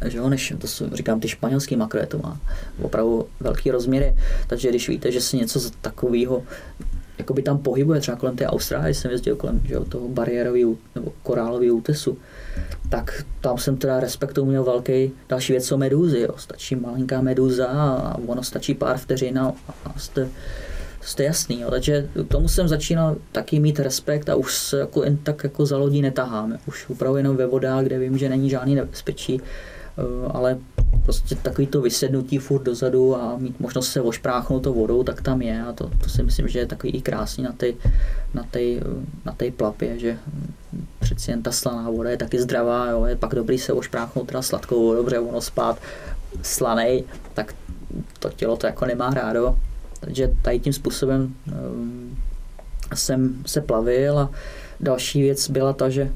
že 0.07 0.19
jo, 0.19 0.29
než 0.29 0.55
to 0.59 0.67
jsou, 0.67 0.87
říkám, 0.93 1.21
ty 1.21 1.29
španělský 1.29 1.77
makrele, 1.77 2.07
to 2.07 2.19
má 2.19 2.41
opravdu 2.83 3.27
velký 3.41 3.71
rozměry, 3.71 4.17
takže 4.47 4.69
když 4.69 4.89
víte, 4.89 5.13
že 5.13 5.21
se 5.21 5.37
něco 5.37 5.71
takového 5.81 6.43
jakoby 7.25 7.43
tam 7.43 7.59
pohybuje, 7.59 8.01
třeba 8.01 8.17
kolem 8.17 8.37
té 8.37 8.47
Austrálie 8.47 8.95
jsem 8.95 9.11
jezdil 9.11 9.37
kolem 9.37 9.61
že 9.65 9.81
toho 9.81 10.09
bariérového 10.09 10.77
nebo 10.95 11.13
korálového 11.23 11.77
útesu, 11.77 12.19
tak 12.89 13.25
tam 13.41 13.59
jsem 13.59 13.77
teda 13.77 14.01
respektu 14.01 14.45
měl 14.45 14.65
velký 14.65 15.13
další 15.29 15.53
věc 15.53 15.65
jsou 15.65 15.77
medúzy. 15.77 16.21
Jo. 16.21 16.35
Stačí 16.37 16.77
malinká 16.77 17.21
medúza 17.21 17.67
a 17.67 18.19
ono 18.27 18.43
stačí 18.43 18.75
pár 18.75 18.99
vteřin 18.99 19.39
a, 19.39 19.53
a 19.85 19.99
jste, 19.99 20.29
jste 21.01 21.25
jasný. 21.25 21.61
Jo. 21.61 21.71
Takže 21.71 22.09
k 22.27 22.29
tomu 22.29 22.49
jsem 22.49 22.69
začínal 22.69 23.17
taky 23.33 23.61
mít 23.61 23.81
respekt 23.81 24.29
a 24.29 24.35
už 24.35 24.59
se 24.59 24.79
jako 24.79 25.05
jen 25.05 25.17
tak 25.17 25.45
jako 25.45 25.67
za 25.67 25.77
lodí 25.77 26.03
netaháme. 26.03 26.59
Už 26.67 26.91
opravdu 26.91 27.17
jenom 27.17 27.37
ve 27.37 27.47
vodách, 27.47 27.85
kde 27.85 27.99
vím, 27.99 28.19
že 28.19 28.29
není 28.29 28.51
žádný 28.51 28.75
nebezpečí, 28.75 29.41
eh, 29.41 30.03
ale 30.33 30.59
prostě 31.05 31.35
takový 31.35 31.67
to 31.67 31.81
vysednutí 31.81 32.39
furt 32.39 32.63
dozadu 32.63 33.17
a 33.17 33.37
mít 33.39 33.61
možnost 33.61 33.93
se 33.93 34.01
ošpráchnout 34.01 34.63
to 34.63 34.73
vodou, 34.73 35.03
tak 35.03 35.23
tam 35.23 35.43
je 35.43 35.63
a 35.63 35.73
to, 35.73 35.91
to 36.03 36.09
si 36.09 36.23
myslím, 36.23 36.49
že 36.49 36.59
je 36.59 36.67
takový 36.67 36.93
i 36.93 37.03
krásný 37.03 37.45
na 37.45 37.53
té 37.53 37.73
na 38.35 38.43
tej, 38.43 38.83
na 39.25 39.33
tej 39.33 39.51
plapě, 39.51 39.99
že 39.99 40.19
přeci 41.01 41.31
jen 41.31 41.43
ta 41.43 41.53
slaná 41.53 41.91
voda 41.91 42.11
je 42.11 42.17
taky 42.17 42.41
zdravá, 42.41 42.91
jo, 42.91 43.05
je 43.05 43.17
pak 43.17 43.35
dobrý 43.35 43.59
se 43.59 43.73
ošpráchnout 43.73 44.27
teda 44.27 44.43
sladkou 44.43 44.83
vodou, 44.83 44.97
dobře 44.97 45.19
ono 45.19 45.41
spát 45.41 45.79
slanej, 46.43 47.05
tak 47.35 47.55
to 48.19 48.31
tělo 48.31 48.57
to 48.57 48.67
jako 48.67 48.87
nemá 48.87 49.11
rádo. 49.11 49.59
Takže 50.01 50.31
tady 50.43 50.61
tím 50.61 50.73
způsobem 50.73 51.35
um, 51.47 52.19
jsem 52.95 53.43
se 53.47 53.61
plavil 53.61 54.19
a 54.19 54.31
další 54.81 55.23
věc 55.23 55.51
byla 55.51 55.73
ta, 55.73 55.89
že 55.89 56.13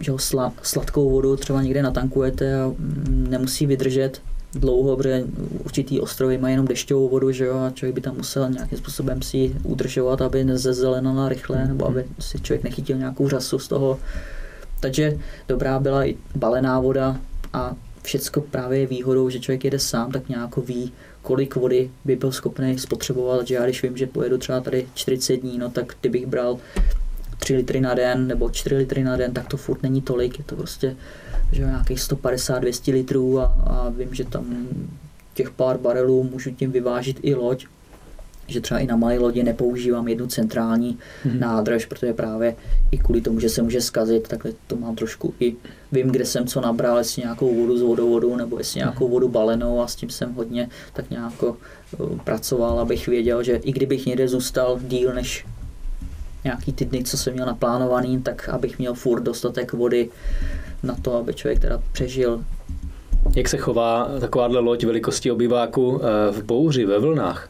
že 0.00 0.12
sla, 0.16 0.52
sladkou 0.62 1.10
vodu 1.10 1.36
třeba 1.36 1.62
někde 1.62 1.82
natankujete 1.82 2.60
a 2.60 2.72
nemusí 3.08 3.66
vydržet 3.66 4.20
dlouho, 4.54 4.96
protože 4.96 5.24
určitý 5.64 6.00
ostrovy 6.00 6.38
mají 6.38 6.52
jenom 6.52 6.66
dešťovou 6.66 7.08
vodu, 7.08 7.32
že 7.32 7.44
jo, 7.44 7.58
a 7.58 7.70
člověk 7.70 7.94
by 7.94 8.00
tam 8.00 8.16
musel 8.16 8.50
nějakým 8.50 8.78
způsobem 8.78 9.22
si 9.22 9.56
udržovat, 9.62 10.22
aby 10.22 10.44
nezezelenala 10.44 11.28
rychle, 11.28 11.68
nebo 11.68 11.86
aby 11.86 12.04
si 12.18 12.40
člověk 12.40 12.64
nechytil 12.64 12.98
nějakou 12.98 13.28
řasu 13.28 13.58
z 13.58 13.68
toho. 13.68 13.98
Takže 14.80 15.18
dobrá 15.48 15.78
byla 15.78 16.06
i 16.06 16.16
balená 16.34 16.80
voda 16.80 17.16
a 17.52 17.76
všecko 18.02 18.40
právě 18.40 18.80
je 18.80 18.86
výhodou, 18.86 19.30
že 19.30 19.40
člověk 19.40 19.64
jede 19.64 19.78
sám, 19.78 20.12
tak 20.12 20.28
nějak 20.28 20.56
ví, 20.56 20.92
kolik 21.22 21.56
vody 21.56 21.90
by 22.04 22.16
byl 22.16 22.32
schopný 22.32 22.78
spotřebovat, 22.78 23.46
že 23.46 23.54
já 23.54 23.64
když 23.64 23.82
vím, 23.82 23.96
že 23.96 24.06
pojedu 24.06 24.38
třeba 24.38 24.60
tady 24.60 24.86
40 24.94 25.36
dní, 25.36 25.58
no 25.58 25.70
tak 25.70 25.96
kdybych 26.00 26.26
bral 26.26 26.58
3 27.42 27.56
litry 27.56 27.80
na 27.80 27.94
den 27.94 28.26
nebo 28.26 28.50
4 28.50 28.76
litry 28.76 29.04
na 29.04 29.16
den, 29.16 29.32
tak 29.32 29.48
to 29.48 29.56
furt 29.56 29.82
není 29.82 30.02
tolik, 30.02 30.38
je 30.38 30.44
to 30.44 30.56
prostě 30.56 30.96
že 31.52 31.62
nějakých 31.62 31.98
150-200 31.98 32.92
litrů 32.92 33.40
a, 33.40 33.44
a 33.44 33.88
vím, 33.88 34.14
že 34.14 34.24
tam 34.24 34.68
těch 35.34 35.50
pár 35.50 35.78
barelů 35.78 36.22
můžu 36.22 36.50
tím 36.50 36.72
vyvážit 36.72 37.18
i 37.22 37.34
loď, 37.34 37.66
že 38.46 38.60
třeba 38.60 38.80
i 38.80 38.86
na 38.86 38.96
malé 38.96 39.18
lodi 39.18 39.42
nepoužívám 39.42 40.08
jednu 40.08 40.26
centrální 40.26 40.98
hmm. 41.24 41.40
nádrž, 41.40 41.86
protože 41.86 42.12
právě 42.12 42.56
i 42.90 42.98
kvůli 42.98 43.20
tomu, 43.20 43.40
že 43.40 43.48
se 43.48 43.62
může 43.62 43.80
zkazit, 43.80 44.28
takhle 44.28 44.52
to 44.66 44.76
mám 44.76 44.96
trošku 44.96 45.34
i 45.40 45.56
vím, 45.92 46.08
kde 46.08 46.24
jsem 46.24 46.46
co 46.46 46.60
nabral, 46.60 46.98
jestli 46.98 47.22
nějakou 47.22 47.54
vodu 47.54 47.78
z 47.78 47.82
vodovodu 47.82 48.36
nebo 48.36 48.58
jestli 48.58 48.80
mhm. 48.80 48.88
nějakou 48.88 49.08
vodu 49.08 49.28
balenou 49.28 49.80
a 49.80 49.86
s 49.86 49.96
tím 49.96 50.10
jsem 50.10 50.32
hodně 50.32 50.68
tak 50.92 51.10
nějak 51.10 51.32
pracoval, 52.24 52.80
abych 52.80 53.08
věděl, 53.08 53.42
že 53.42 53.56
i 53.56 53.72
kdybych 53.72 54.06
někde 54.06 54.28
zůstal 54.28 54.80
díl 54.82 55.14
než 55.14 55.46
nějaký 56.44 56.72
ty 56.72 56.84
dny, 56.84 57.04
co 57.04 57.16
jsem 57.18 57.32
měl 57.32 57.46
naplánovaný, 57.46 58.22
tak 58.22 58.48
abych 58.48 58.78
měl 58.78 58.94
furt 58.94 59.20
dostatek 59.20 59.72
vody 59.72 60.10
na 60.82 60.94
to, 61.02 61.16
aby 61.16 61.34
člověk 61.34 61.58
teda 61.58 61.82
přežil. 61.92 62.44
Jak 63.36 63.48
se 63.48 63.56
chová 63.56 64.08
takováhle 64.20 64.60
loď 64.60 64.84
velikosti 64.84 65.30
obyváku 65.30 66.00
eh, 66.02 66.32
v 66.32 66.42
bouři, 66.42 66.86
ve 66.86 66.98
vlnách? 66.98 67.48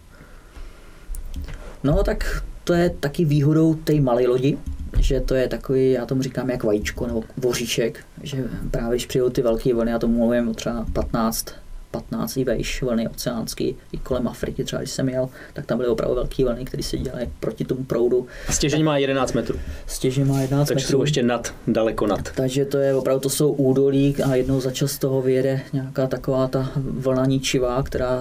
No 1.85 2.03
tak 2.03 2.43
to 2.65 2.73
je 2.75 2.91
taky 2.91 3.25
výhodou 3.25 3.75
té 3.75 4.01
malé 4.01 4.27
lodi, 4.27 4.59
že 4.99 5.21
to 5.21 5.35
je 5.35 5.49
takový, 5.49 5.91
já 5.91 6.07
tomu 6.07 6.23
říkám 6.23 6.51
jak 6.51 6.65
vajíčko 6.65 7.07
nebo 7.07 7.23
voříček, 7.37 8.05
že 8.23 8.45
právě 8.71 8.91
když 8.91 9.07
přijou 9.07 9.29
ty 9.31 9.43
velké 9.43 9.75
vlny, 9.75 9.91
já 9.91 9.99
tomu 9.99 10.19
mluvím 10.19 10.55
třeba 10.55 10.87
15 10.93 11.47
15 11.93 12.37
vejš 12.37 12.83
vlny 12.83 13.09
oceánský, 13.09 13.77
i 13.93 13.99
kolem 13.99 14.29
Afriky 14.29 14.65
třeba, 14.65 14.83
když 14.83 14.91
jsem 14.91 15.09
jel, 15.09 15.29
tak 15.53 15.67
tam 15.67 15.79
byly 15.79 15.89
opravdu 15.89 16.15
velké 16.15 16.45
vlny, 16.45 16.65
které 16.65 16.83
se 16.83 16.99
dělaly 16.99 17.31
proti 17.41 17.65
tomu 17.65 17.85
proudu. 17.85 18.27
A 18.49 18.53
stěžení 18.53 18.83
má 18.83 18.99
11 18.99 19.33
metrů. 19.33 19.59
Stěžení 19.87 20.29
má 20.29 20.41
11 20.41 20.69
Takže 20.69 20.75
metrů. 20.75 20.75
Takže 20.75 20.87
jsou 20.87 21.03
ještě 21.03 21.23
nad, 21.23 21.55
daleko 21.67 22.07
nad. 22.07 22.33
Takže 22.35 22.65
to 22.65 22.79
je 22.79 22.95
opravdu, 22.95 23.21
to 23.21 23.31
jsou 23.31 23.53
údolí 23.53 24.17
a 24.25 24.35
jednou 24.35 24.61
za 24.61 24.71
čas 24.71 24.99
toho 24.99 25.23
vyjede 25.23 25.61
nějaká 25.73 26.07
taková 26.07 26.49
ta 26.49 26.71
vlna 26.77 27.27
ničivá, 27.27 27.83
která 27.83 28.21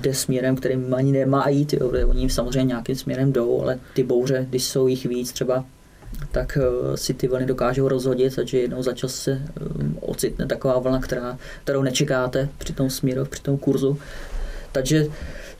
jde 0.00 0.14
směrem, 0.14 0.56
kterým 0.56 0.94
ani 0.94 1.12
nemá 1.12 1.48
jít, 1.48 1.72
jo, 1.72 1.92
oni 2.08 2.30
samozřejmě 2.30 2.68
nějakým 2.68 2.96
směrem 2.96 3.32
jdou, 3.32 3.62
ale 3.62 3.78
ty 3.94 4.02
bouře, 4.02 4.46
když 4.50 4.64
jsou 4.64 4.86
jich 4.86 5.06
víc, 5.06 5.32
třeba 5.32 5.64
tak 6.32 6.58
eh, 6.60 6.96
si 6.96 7.14
ty 7.14 7.28
vlny 7.28 7.46
dokážou 7.46 7.88
rozhodit, 7.88 8.36
takže 8.36 8.58
jednou 8.58 8.82
za 8.82 8.92
čas 8.92 9.14
se 9.14 9.30
eh, 9.32 9.64
ocitne 10.00 10.46
taková 10.46 10.78
vlna, 10.78 11.00
která, 11.00 11.38
kterou 11.64 11.82
nečekáte 11.82 12.48
při 12.58 12.72
tom 12.72 12.90
směru, 12.90 13.24
při 13.24 13.42
tom 13.42 13.58
kurzu. 13.58 13.98
Takže 14.72 15.06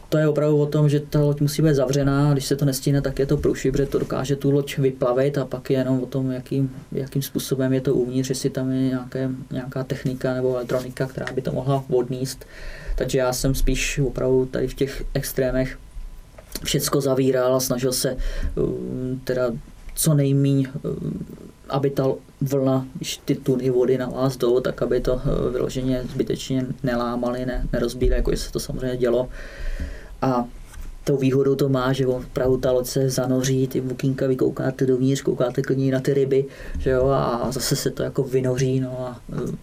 to 0.09 0.19
je 0.19 0.29
opravdu 0.29 0.59
o 0.59 0.67
tom, 0.67 0.89
že 0.89 1.01
ta 1.01 1.21
loď 1.21 1.41
musí 1.41 1.63
být 1.63 1.75
zavřená, 1.75 2.33
když 2.33 2.45
se 2.45 2.57
to 2.57 2.65
nestíne, 2.65 3.03
tak 3.03 3.19
je 3.19 3.27
to 3.27 3.37
průšvih, 3.37 3.73
protože 3.73 3.87
to 3.87 3.99
dokáže 3.99 4.37
tu 4.37 4.51
loď 4.51 4.79
vyplavit 4.79 5.39
a 5.39 5.45
pak 5.45 5.71
je 5.71 5.79
jenom 5.79 6.03
o 6.03 6.07
tom, 6.07 6.31
jakým, 6.31 6.77
jakým 6.93 7.23
způsobem 7.23 7.73
je 7.73 7.81
to 7.81 7.95
uvnitř, 7.95 8.29
jestli 8.29 8.51
tam 8.51 8.71
je 8.71 8.81
nějaké, 8.81 9.31
nějaká 9.51 9.85
technika 9.85 10.35
nebo 10.35 10.55
elektronika, 10.55 11.07
která 11.07 11.33
by 11.33 11.43
to 11.43 11.53
mohla 11.53 11.85
odníst. 11.91 12.45
Takže 12.97 13.19
já 13.19 13.33
jsem 13.33 13.55
spíš 13.55 13.99
opravdu 13.99 14.47
tady 14.47 14.69
v 14.69 14.75
těch 14.75 15.05
extrémech 15.15 15.79
všecko 16.65 17.01
zavíral 17.01 17.55
a 17.55 17.61
snažil 17.61 17.93
se 17.93 18.17
um, 18.57 19.21
teda 19.25 19.51
co 19.99 20.15
nejmíň, 20.15 20.67
um, 20.83 21.27
aby 21.69 21.91
ta 21.91 22.07
vlna, 22.41 22.87
když 22.95 23.17
ty 23.17 23.35
tuny 23.35 23.71
vody 23.71 23.99
na 23.99 24.07
vás 24.09 24.37
jdou, 24.37 24.61
tak 24.61 24.83
aby 24.83 25.01
to 25.01 25.15
uh, 25.15 25.23
vyloženě 25.53 26.03
zbytečně 26.13 26.67
nelámali, 26.83 27.47
ne, 27.47 27.67
nerozbíli, 27.73 28.17
jako 28.17 28.37
se 28.37 28.53
to 28.53 28.61
samozřejmě 28.61 28.97
dělo. 28.97 29.29
A 30.23 30.45
tou 31.05 31.17
výhodou 31.17 31.55
to 31.55 31.69
má, 31.69 31.93
že 31.93 32.07
opravdu 32.07 32.57
ta 32.57 32.73
loď 32.73 32.87
se 32.87 33.11
zanoří, 33.11 33.67
ty 33.67 33.81
bukínka, 33.81 34.27
vy 34.27 34.37
koukáte 34.37 34.87
dovnitř, 34.87 35.23
koukáte 35.23 35.63
klidně 35.63 35.93
na 35.93 36.01
ty 36.01 36.15
ryby, 36.15 36.45
že 36.79 36.91
jo, 36.91 37.09
a 37.09 37.49
zase 37.53 37.77
se 37.77 37.91
to 37.91 38.03
jako 38.03 38.23
vynoří, 38.23 38.81
no 38.81 39.01
a, 39.01 39.21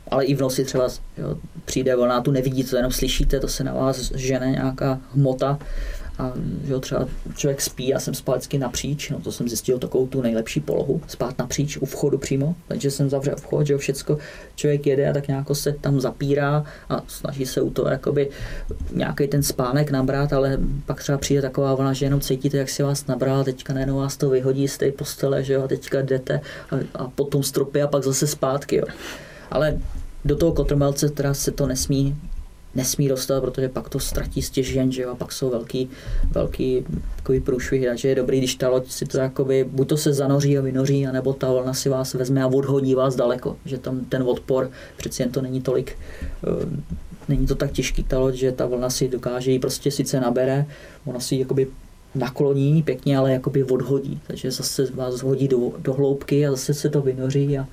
ale 0.08 0.26
i 0.26 0.36
v 0.36 0.42
noci 0.42 0.66
třeba 0.66 0.88
jo, 1.18 1.38
přijde 1.66 1.96
vlna, 1.96 2.22
tu 2.22 2.32
nevidíte, 2.32 2.78
jenom 2.78 2.92
slyšíte, 2.92 3.40
to 3.40 3.48
se 3.48 3.64
na 3.64 3.74
vás 3.74 4.12
žene 4.16 4.52
nějaká 4.52 5.00
hmota 5.14 5.60
a 6.20 6.34
že 6.64 6.74
jo, 6.74 6.80
třeba 6.80 7.08
člověk 7.36 7.62
spí, 7.62 7.88
já 7.88 8.00
jsem 8.00 8.14
spal 8.14 8.36
vždycky 8.36 8.58
napříč, 8.58 9.10
no 9.10 9.20
to 9.20 9.32
jsem 9.32 9.50
zjistil 9.50 9.80
takovou 9.80 10.08
tu 10.08 10.22
nejlepší 10.22 10.60
polohu, 10.60 11.02
spát 11.08 11.38
napříč 11.38 11.78
u 11.78 11.86
vchodu 11.86 12.18
přímo, 12.18 12.56
takže 12.68 12.92
jsem 12.92 13.10
zavřel 13.10 13.36
vchod, 13.36 13.68
že 13.68 13.74
jo, 13.74 13.80
všecko, 13.80 14.18
člověk 14.56 14.88
jede 14.88 15.10
a 15.10 15.14
tak 15.14 15.28
nějak 15.28 15.48
se 15.54 15.76
tam 15.82 16.02
zapírá 16.02 16.64
a 16.90 17.04
snaží 17.08 17.46
se 17.46 17.62
u 17.62 17.70
toho 17.70 17.90
jakoby 17.90 18.30
nějaký 18.92 19.28
ten 19.28 19.44
spánek 19.44 19.92
nabrat, 19.92 20.34
ale 20.34 20.58
pak 20.86 21.00
třeba 21.00 21.18
přijde 21.18 21.42
taková 21.42 21.76
vlna, 21.76 21.94
že 21.94 22.06
jenom 22.06 22.22
cítíte, 22.22 22.58
jak 22.58 22.70
si 22.70 22.84
vás 22.84 23.08
nabral, 23.08 23.44
teďka 23.44 23.74
najednou 23.74 23.98
vás 23.98 24.18
to 24.18 24.30
vyhodí 24.30 24.68
z 24.68 24.78
té 24.78 24.92
postele, 24.92 25.44
že 25.44 25.54
jo, 25.54 25.64
a 25.64 25.68
teďka 25.68 26.02
jdete 26.02 26.42
a, 26.72 27.04
a 27.04 27.08
potom 27.08 27.44
stropy 27.44 27.82
a 27.82 27.88
pak 27.88 28.04
zase 28.04 28.28
zpátky, 28.28 28.76
jo. 28.76 28.86
Ale 29.52 29.80
do 30.26 30.36
toho 30.36 30.52
kotrmelce 30.52 31.10
teda 31.10 31.34
se 31.34 31.52
to 31.52 31.68
nesmí 31.68 32.16
nesmí 32.76 33.08
dostat, 33.08 33.42
protože 33.42 33.70
pak 33.70 33.90
to 33.90 34.00
ztratí 34.00 34.42
stěžen, 34.42 34.92
že 34.92 35.02
jo, 35.02 35.12
a 35.12 35.16
pak 35.16 35.32
jsou 35.32 35.50
velký, 35.50 35.90
velký 36.32 36.86
takový 37.16 37.40
průšvih, 37.40 37.86
takže 37.86 38.08
je 38.08 38.16
dobrý, 38.16 38.38
když 38.38 38.56
ta 38.56 38.70
loď 38.70 38.92
si 38.92 39.06
to 39.06 39.18
jakoby, 39.18 39.64
buď 39.72 39.90
to 39.90 39.98
se 39.98 40.14
zanoří 40.14 40.58
a 40.58 40.62
vynoří, 40.62 41.08
anebo 41.08 41.34
ta 41.34 41.52
vlna 41.52 41.74
si 41.74 41.90
vás 41.90 42.14
vezme 42.14 42.44
a 42.44 42.48
odhodí 42.48 42.96
vás 42.96 43.16
daleko, 43.16 43.58
že 43.66 43.78
tam 43.78 44.06
ten 44.06 44.24
odpor, 44.24 44.72
přeci 44.98 45.22
jen 45.22 45.32
to 45.32 45.42
není 45.42 45.62
tolik, 45.62 45.98
uh, 46.48 46.64
není 47.30 47.48
to 47.48 47.56
tak 47.56 47.72
těžký 47.72 48.04
ta 48.04 48.20
loď, 48.20 48.34
že 48.34 48.52
ta 48.52 48.66
vlna 48.66 48.90
si 48.90 49.08
dokáže 49.08 49.52
ji 49.52 49.60
prostě 49.60 49.92
sice 49.92 50.20
nabere, 50.20 50.66
ona 51.06 51.20
si 51.20 51.36
jakoby 51.36 51.68
nakloní 52.16 52.84
pěkně, 52.84 53.18
ale 53.18 53.32
jakoby 53.32 53.64
odhodí, 53.64 54.22
takže 54.28 54.52
zase 54.52 54.92
vás 54.92 55.22
hodí 55.22 55.48
do, 55.48 55.72
do 55.78 55.94
hloubky 55.94 56.48
a 56.48 56.52
zase 56.52 56.74
se 56.74 56.90
to 56.90 57.02
vynoří 57.02 57.58
a 57.58 57.68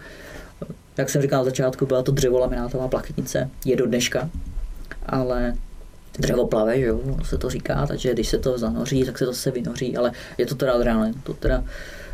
jak 0.96 1.10
jsem 1.10 1.22
říkal 1.22 1.38
na 1.38 1.44
začátku, 1.44 1.86
byla 1.86 2.02
to 2.02 2.12
dřevolaminátová 2.12 2.88
plachetnice, 2.88 3.50
je 3.64 3.76
do 3.76 3.86
dneška, 3.86 4.30
ale 5.06 5.54
dřevo 6.18 6.46
plave, 6.46 6.78
že 6.78 6.86
jo, 6.86 7.00
se 7.24 7.38
to 7.38 7.50
říká, 7.50 7.86
takže 7.86 8.12
když 8.12 8.28
se 8.28 8.38
to 8.38 8.58
zanoří, 8.58 9.04
tak 9.04 9.18
se 9.18 9.24
to 9.24 9.32
zase 9.32 9.50
vynoří, 9.50 9.96
ale 9.96 10.12
je 10.38 10.46
to 10.46 10.54
teda 10.54 10.78
reálné, 10.78 11.12
to 11.24 11.34
teda 11.34 11.64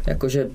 jakože 0.07 0.51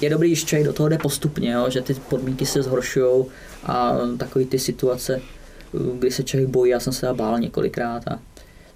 je 0.00 0.10
dobrý, 0.10 0.28
když 0.28 0.44
člověk 0.44 0.66
do 0.66 0.72
toho 0.72 0.88
jde 0.88 0.98
postupně, 0.98 1.52
jo, 1.52 1.70
že 1.70 1.80
ty 1.80 1.94
podmínky 1.94 2.46
se 2.46 2.62
zhoršují 2.62 3.24
a 3.64 3.98
takové 4.18 4.44
ty 4.44 4.58
situace, 4.58 5.20
kdy 5.98 6.10
se 6.10 6.22
člověk 6.22 6.50
bojí, 6.50 6.70
já 6.70 6.80
jsem 6.80 6.92
se 6.92 7.14
bál 7.14 7.40
několikrát 7.40 8.08
a 8.08 8.18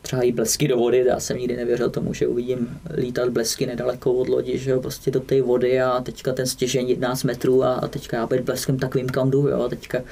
třeba 0.03 0.23
i 0.23 0.33
blesky 0.33 0.69
do 0.69 0.77
vody, 0.77 1.05
já 1.07 1.21
jsem 1.21 1.39
nikdy 1.39 1.57
nevěřil 1.57 1.91
tomu, 1.91 2.15
že 2.15 2.27
uvidím 2.27 2.81
lítat 2.97 3.29
blesky 3.29 3.67
nedaleko 3.67 4.13
od 4.13 4.29
lodi, 4.29 4.59
že 4.59 4.71
jo, 4.71 4.81
prostě 4.81 5.11
do 5.11 5.21
té 5.21 5.43
vody 5.43 5.81
a 5.81 6.01
teďka 6.01 6.33
ten 6.33 6.47
stěžení 6.47 6.91
11 6.91 7.25
metrů 7.25 7.65
a, 7.65 7.75
a 7.75 7.89
teďka 7.89 8.17
já 8.17 8.27
být 8.27 8.41
bleskem 8.41 8.79
takovým 8.79 9.09
kam 9.09 9.31
jdu, 9.31 9.49
jo, 9.49 9.63
a 9.63 9.69
teďka 9.69 10.03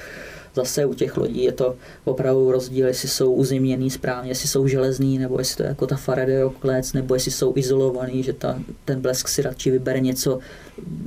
zase 0.59 0.87
u 0.87 0.95
těch 0.95 1.17
lodí 1.17 1.45
je 1.45 1.53
to 1.53 1.75
opravdu 2.05 2.53
rozdíl, 2.53 2.87
jestli 2.87 3.09
jsou 3.09 3.33
uzimněný 3.33 3.91
správně, 3.91 4.31
jestli 4.31 4.49
jsou 4.49 4.67
železný, 4.67 5.19
nebo 5.19 5.39
jestli 5.39 5.57
to 5.57 5.63
je 5.63 5.69
jako 5.69 5.87
ta 5.87 5.97
Faradayho 5.97 6.51
klec, 6.51 6.93
nebo 6.93 7.15
jestli 7.15 7.31
jsou 7.31 7.53
izolovaný, 7.57 8.23
že 8.23 8.33
ta, 8.33 8.59
ten 8.85 9.01
blesk 9.01 9.29
si 9.29 9.43
radši 9.43 9.71
vybere 9.71 10.01
něco 10.01 10.39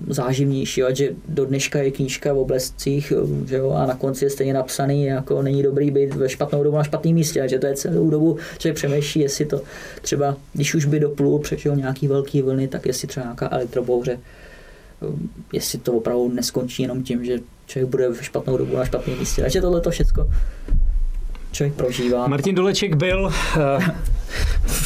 záživnějšího, 0.07 0.95
že 0.95 1.09
do 1.27 1.45
dneška 1.45 1.79
je 1.79 1.91
knížka 1.91 2.33
o 2.33 2.45
blescích, 2.45 3.13
že 3.45 3.55
jo, 3.55 3.71
a 3.71 3.85
na 3.85 3.95
konci 3.95 4.25
je 4.25 4.29
stejně 4.29 4.53
napsaný, 4.53 5.05
jako 5.05 5.41
není 5.41 5.63
dobrý 5.63 5.91
být 5.91 6.15
ve 6.15 6.29
špatnou 6.29 6.63
dobu 6.63 6.77
na 6.77 6.83
špatném 6.83 7.13
místě, 7.13 7.43
že 7.49 7.59
to 7.59 7.67
je 7.67 7.75
celou 7.75 8.09
dobu 8.09 8.37
člověk 8.57 8.75
přemýšlí, 8.75 9.21
jestli 9.21 9.45
to 9.45 9.61
třeba, 10.01 10.37
když 10.53 10.75
už 10.75 10.85
by 10.85 10.99
doplul 10.99 11.39
přešel 11.39 11.75
nějaký 11.75 12.07
velký 12.07 12.41
vlny, 12.41 12.67
tak 12.67 12.85
jestli 12.85 13.07
třeba 13.07 13.25
nějaká 13.25 13.49
elektrobouře, 13.51 14.19
jestli 15.53 15.79
to 15.79 15.93
opravdu 15.93 16.29
neskončí 16.29 16.83
jenom 16.83 17.03
tím, 17.03 17.25
že 17.25 17.39
člověk 17.71 17.89
bude 17.89 18.09
v 18.09 18.21
špatnou 18.21 18.57
dobu 18.57 18.77
na 18.77 18.85
špatném 18.85 19.19
místě. 19.19 19.41
Takže 19.41 19.61
tohle 19.61 19.81
to 19.81 19.91
všechno 19.91 20.27
člověk 21.51 21.73
prožívá. 21.73 22.27
Martin 22.27 22.55
Doleček 22.55 22.95
byl 22.95 23.23
uh, 23.23 23.83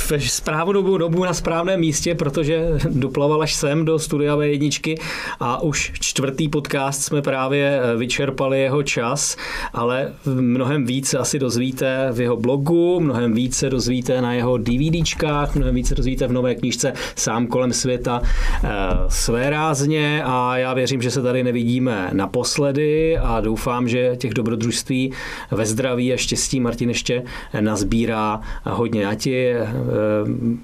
ve 0.09 0.19
správnou 0.19 0.97
dobu 0.97 1.23
na 1.23 1.33
správném 1.33 1.79
místě, 1.79 2.15
protože 2.15 2.67
doplaval 2.89 3.41
až 3.41 3.53
sem 3.53 3.85
do 3.85 3.99
studia 3.99 4.35
V1 4.35 4.97
a 5.39 5.61
už 5.61 5.91
čtvrtý 5.99 6.49
podcast 6.49 7.01
jsme 7.01 7.21
právě 7.21 7.79
eh, 7.81 7.97
vyčerpali 7.97 8.61
jeho 8.61 8.83
čas, 8.83 9.37
ale 9.73 10.13
mnohem 10.25 10.85
více 10.85 11.17
asi 11.17 11.39
dozvíte 11.39 12.09
v 12.11 12.21
jeho 12.21 12.37
blogu, 12.37 12.99
mnohem 12.99 13.33
více 13.33 13.69
dozvíte 13.69 14.21
na 14.21 14.33
jeho 14.33 14.57
DVDčkách, 14.57 15.55
mnohem 15.55 15.75
více 15.75 15.95
dozvíte 15.95 16.27
v 16.27 16.31
nové 16.31 16.55
knížce 16.55 16.93
Sám 17.15 17.47
kolem 17.47 17.73
světa 17.73 18.21
eh, 18.23 18.69
své 19.09 19.49
rázně 19.49 20.23
a 20.25 20.57
já 20.57 20.73
věřím, 20.73 21.01
že 21.01 21.11
se 21.11 21.21
tady 21.21 21.43
nevidíme 21.43 22.09
naposledy 22.13 23.17
a 23.17 23.41
doufám, 23.41 23.87
že 23.87 24.15
těch 24.15 24.33
dobrodružství 24.33 25.11
ve 25.51 25.65
zdraví 25.65 26.13
a 26.13 26.17
štěstí 26.17 26.54
Martin 26.59 26.89
ještě 26.89 27.23
nazbírá 27.59 28.41
hodně. 28.63 29.01
Já 29.01 29.15
ti 29.15 29.51
eh, 29.51 29.67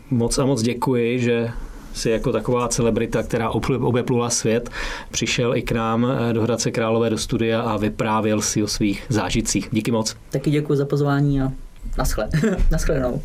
moc 0.10 0.38
a 0.40 0.46
moc 0.46 0.62
děkuji, 0.62 1.20
že 1.20 1.50
si 1.94 2.10
jako 2.10 2.32
taková 2.32 2.68
celebrita, 2.68 3.24
která 3.24 3.50
obeplula 3.80 4.30
svět, 4.30 4.70
přišel 5.12 5.56
i 5.56 5.62
k 5.62 5.72
nám 5.72 6.08
eh, 6.30 6.34
do 6.34 6.42
Hradce 6.42 6.72
Králové 6.72 7.10
do 7.10 7.18
studia 7.18 7.62
a 7.62 7.78
vyprávěl 7.78 8.42
si 8.42 8.64
o 8.64 8.68
svých 8.68 9.04
zážitcích. 9.10 9.70
Díky 9.72 9.92
moc. 9.92 10.16
Taky 10.30 10.52
děkuji 10.52 10.76
za 10.76 10.86
pozvání 10.86 11.42
a 11.42 11.52
naschle. 11.98 12.30
Naschledanou. 12.72 13.22